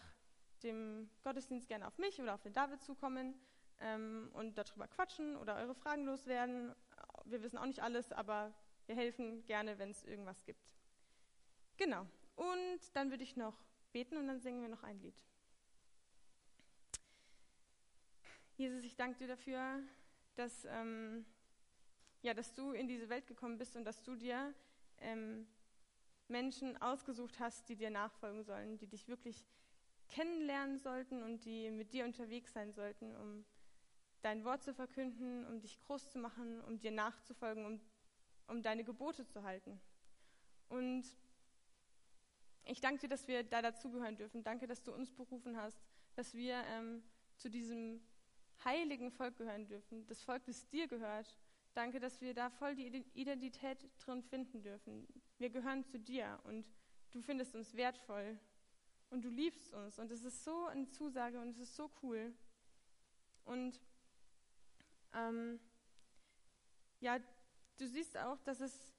dem 0.63 1.09
Gottesdienst 1.23 1.67
gerne 1.67 1.87
auf 1.87 1.97
mich 1.97 2.21
oder 2.21 2.33
auf 2.33 2.41
den 2.41 2.53
David 2.53 2.81
zukommen 2.81 3.35
ähm, 3.79 4.29
und 4.33 4.57
darüber 4.57 4.87
quatschen 4.87 5.35
oder 5.37 5.55
eure 5.55 5.75
Fragen 5.75 6.05
loswerden. 6.05 6.73
Wir 7.25 7.41
wissen 7.43 7.57
auch 7.57 7.65
nicht 7.65 7.81
alles, 7.81 8.11
aber 8.11 8.53
wir 8.87 8.95
helfen 8.95 9.45
gerne, 9.45 9.77
wenn 9.77 9.91
es 9.91 10.03
irgendwas 10.03 10.43
gibt. 10.43 10.71
Genau. 11.77 12.05
Und 12.35 12.79
dann 12.93 13.09
würde 13.09 13.23
ich 13.23 13.35
noch 13.35 13.57
beten 13.91 14.17
und 14.17 14.27
dann 14.27 14.39
singen 14.39 14.61
wir 14.61 14.69
noch 14.69 14.83
ein 14.83 14.99
Lied. 14.99 15.23
Jesus, 18.57 18.83
ich 18.83 18.95
danke 18.95 19.17
dir 19.17 19.27
dafür, 19.27 19.81
dass, 20.35 20.65
ähm, 20.65 21.25
ja, 22.21 22.33
dass 22.33 22.53
du 22.53 22.71
in 22.71 22.87
diese 22.87 23.09
Welt 23.09 23.27
gekommen 23.27 23.57
bist 23.57 23.75
und 23.75 23.85
dass 23.85 24.03
du 24.03 24.15
dir 24.15 24.53
ähm, 24.99 25.47
Menschen 26.27 26.81
ausgesucht 26.81 27.39
hast, 27.39 27.67
die 27.69 27.75
dir 27.75 27.89
nachfolgen 27.89 28.43
sollen, 28.43 28.77
die 28.77 28.87
dich 28.87 29.07
wirklich 29.07 29.45
kennenlernen 30.09 30.77
sollten 30.77 31.23
und 31.23 31.45
die 31.45 31.71
mit 31.71 31.93
dir 31.93 32.05
unterwegs 32.05 32.53
sein 32.53 32.73
sollten, 32.73 33.15
um 33.15 33.45
dein 34.21 34.43
Wort 34.43 34.63
zu 34.63 34.73
verkünden, 34.73 35.45
um 35.47 35.59
dich 35.59 35.79
groß 35.81 36.11
zu 36.11 36.19
machen, 36.19 36.61
um 36.61 36.79
dir 36.79 36.91
nachzufolgen, 36.91 37.65
um, 37.65 37.81
um 38.47 38.61
deine 38.61 38.83
Gebote 38.83 39.25
zu 39.25 39.43
halten. 39.43 39.79
Und 40.69 41.05
ich 42.65 42.81
danke 42.81 43.01
dir, 43.01 43.09
dass 43.09 43.27
wir 43.27 43.43
da 43.43 43.61
dazugehören 43.61 44.15
dürfen. 44.15 44.43
Danke, 44.43 44.67
dass 44.67 44.83
du 44.83 44.93
uns 44.93 45.11
berufen 45.11 45.57
hast, 45.57 45.81
dass 46.15 46.33
wir 46.33 46.63
ähm, 46.67 47.03
zu 47.35 47.49
diesem 47.49 48.01
heiligen 48.63 49.11
Volk 49.11 49.37
gehören 49.37 49.65
dürfen, 49.65 50.05
das 50.07 50.21
Volk, 50.21 50.45
das 50.45 50.67
dir 50.69 50.87
gehört. 50.87 51.37
Danke, 51.73 51.99
dass 51.99 52.21
wir 52.21 52.33
da 52.33 52.49
voll 52.49 52.75
die 52.75 53.05
Identität 53.13 53.89
drin 53.99 54.21
finden 54.21 54.61
dürfen. 54.61 55.07
Wir 55.37 55.49
gehören 55.49 55.85
zu 55.85 55.99
dir 55.99 56.39
und 56.43 56.69
du 57.11 57.21
findest 57.21 57.55
uns 57.55 57.75
wertvoll 57.75 58.37
und 59.09 59.23
du 59.23 59.29
liebst 59.29 59.73
uns. 59.73 59.97
Und 59.97 60.11
es 60.11 60.23
ist 60.23 60.43
so 60.43 60.65
eine 60.65 60.89
Zusage 60.89 61.39
und 61.39 61.49
es 61.49 61.59
ist 61.59 61.75
so 61.75 61.89
cool. 62.03 62.33
Und 63.45 63.79
ähm, 65.13 65.59
ja, 66.99 67.19
du 67.77 67.87
siehst 67.87 68.17
auch, 68.17 68.39
dass 68.41 68.59
es 68.59 68.93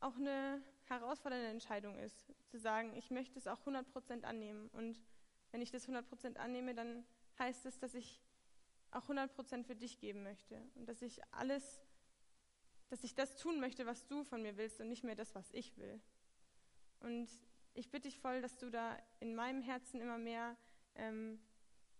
auch 0.00 0.16
eine 0.16 0.62
herausfordernde 0.88 1.48
Entscheidung 1.48 1.98
ist, 1.98 2.32
zu 2.46 2.58
sagen, 2.58 2.94
ich 2.96 3.10
möchte 3.10 3.38
es 3.38 3.46
auch 3.46 3.60
100% 3.66 4.24
annehmen. 4.24 4.68
Und 4.68 5.02
wenn 5.50 5.62
ich 5.62 5.70
das 5.70 5.88
100% 5.88 6.36
annehme, 6.36 6.74
dann 6.74 7.04
heißt 7.38 7.66
es, 7.66 7.78
dass 7.78 7.94
ich 7.94 8.20
auch 8.90 9.08
100% 9.08 9.64
für 9.64 9.76
dich 9.76 9.98
geben 9.98 10.22
möchte 10.22 10.62
und 10.74 10.88
dass 10.88 11.02
ich 11.02 11.20
alles, 11.32 11.80
dass 12.88 13.04
ich 13.04 13.14
das 13.14 13.36
tun 13.36 13.60
möchte, 13.60 13.84
was 13.86 14.06
du 14.06 14.24
von 14.24 14.42
mir 14.42 14.56
willst 14.56 14.80
und 14.80 14.88
nicht 14.88 15.04
mehr 15.04 15.16
das, 15.16 15.34
was 15.34 15.50
ich 15.52 15.76
will. 15.76 16.00
Und 17.00 17.28
ich 17.74 17.90
bitte 17.90 18.08
dich 18.08 18.18
voll, 18.18 18.40
dass 18.40 18.56
du 18.56 18.70
da 18.70 18.96
in 19.20 19.34
meinem 19.34 19.60
Herzen 19.60 20.00
immer 20.00 20.18
mehr 20.18 20.56
ähm, 20.94 21.38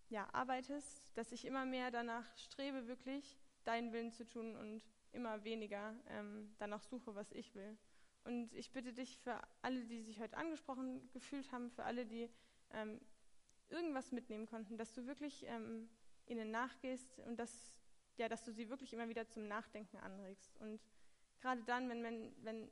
ja, 0.09 0.27
arbeitest, 0.33 1.15
dass 1.15 1.31
ich 1.31 1.45
immer 1.45 1.65
mehr 1.65 1.91
danach 1.91 2.25
strebe, 2.37 2.87
wirklich 2.87 3.37
deinen 3.63 3.91
Willen 3.91 4.11
zu 4.11 4.27
tun 4.27 4.55
und 4.55 4.81
immer 5.11 5.43
weniger 5.43 5.93
ähm, 6.07 6.55
danach 6.57 6.81
suche, 6.83 7.13
was 7.15 7.31
ich 7.31 7.53
will. 7.53 7.77
Und 8.23 8.53
ich 8.53 8.71
bitte 8.71 8.93
dich 8.93 9.17
für 9.19 9.39
alle, 9.61 9.85
die 9.85 10.01
sich 10.01 10.19
heute 10.19 10.37
angesprochen 10.37 11.09
gefühlt 11.11 11.51
haben, 11.51 11.71
für 11.71 11.83
alle, 11.83 12.05
die 12.05 12.29
ähm, 12.71 12.99
irgendwas 13.69 14.11
mitnehmen 14.11 14.45
konnten, 14.45 14.77
dass 14.77 14.93
du 14.93 15.05
wirklich 15.07 15.45
ähm, 15.47 15.89
ihnen 16.25 16.51
nachgehst 16.51 17.19
und 17.19 17.37
dass, 17.37 17.75
ja, 18.17 18.27
dass 18.27 18.43
du 18.43 18.51
sie 18.51 18.69
wirklich 18.69 18.93
immer 18.93 19.09
wieder 19.09 19.27
zum 19.27 19.47
Nachdenken 19.47 19.97
anregst. 19.97 20.57
Und 20.57 20.81
gerade 21.39 21.63
dann, 21.63 21.89
wenn, 21.89 22.33
wenn 22.43 22.69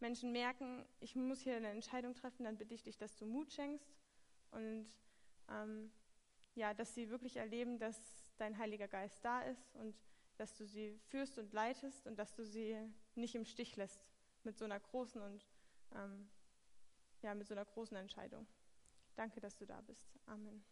Menschen 0.00 0.32
merken, 0.32 0.84
ich 1.00 1.16
muss 1.16 1.40
hier 1.40 1.56
eine 1.56 1.68
Entscheidung 1.68 2.14
treffen, 2.14 2.44
dann 2.44 2.56
bitte 2.56 2.74
ich 2.74 2.82
dich, 2.82 2.96
dass 2.98 3.16
du 3.16 3.26
Mut 3.26 3.52
schenkst 3.52 3.96
und 4.50 4.86
ähm, 5.48 5.90
ja, 6.54 6.74
dass 6.74 6.94
sie 6.94 7.10
wirklich 7.10 7.36
erleben, 7.36 7.78
dass 7.78 7.98
dein 8.36 8.58
Heiliger 8.58 8.88
Geist 8.88 9.24
da 9.24 9.42
ist 9.42 9.74
und 9.76 9.96
dass 10.36 10.56
du 10.56 10.66
sie 10.66 10.98
führst 11.08 11.38
und 11.38 11.52
leitest 11.52 12.06
und 12.06 12.16
dass 12.18 12.34
du 12.34 12.44
sie 12.44 12.76
nicht 13.14 13.34
im 13.34 13.44
Stich 13.44 13.76
lässt 13.76 14.04
mit 14.48 14.56
so 14.56 14.64
einer 14.64 14.80
großen 14.80 15.20
und 15.20 15.46
ähm, 15.94 16.30
ja, 17.20 17.34
mit 17.34 17.46
so 17.46 17.54
einer 17.54 17.66
großen 17.66 17.96
Entscheidung. 17.98 18.46
Danke, 19.14 19.40
dass 19.40 19.58
du 19.58 19.66
da 19.66 19.82
bist. 19.82 20.08
Amen. 20.24 20.64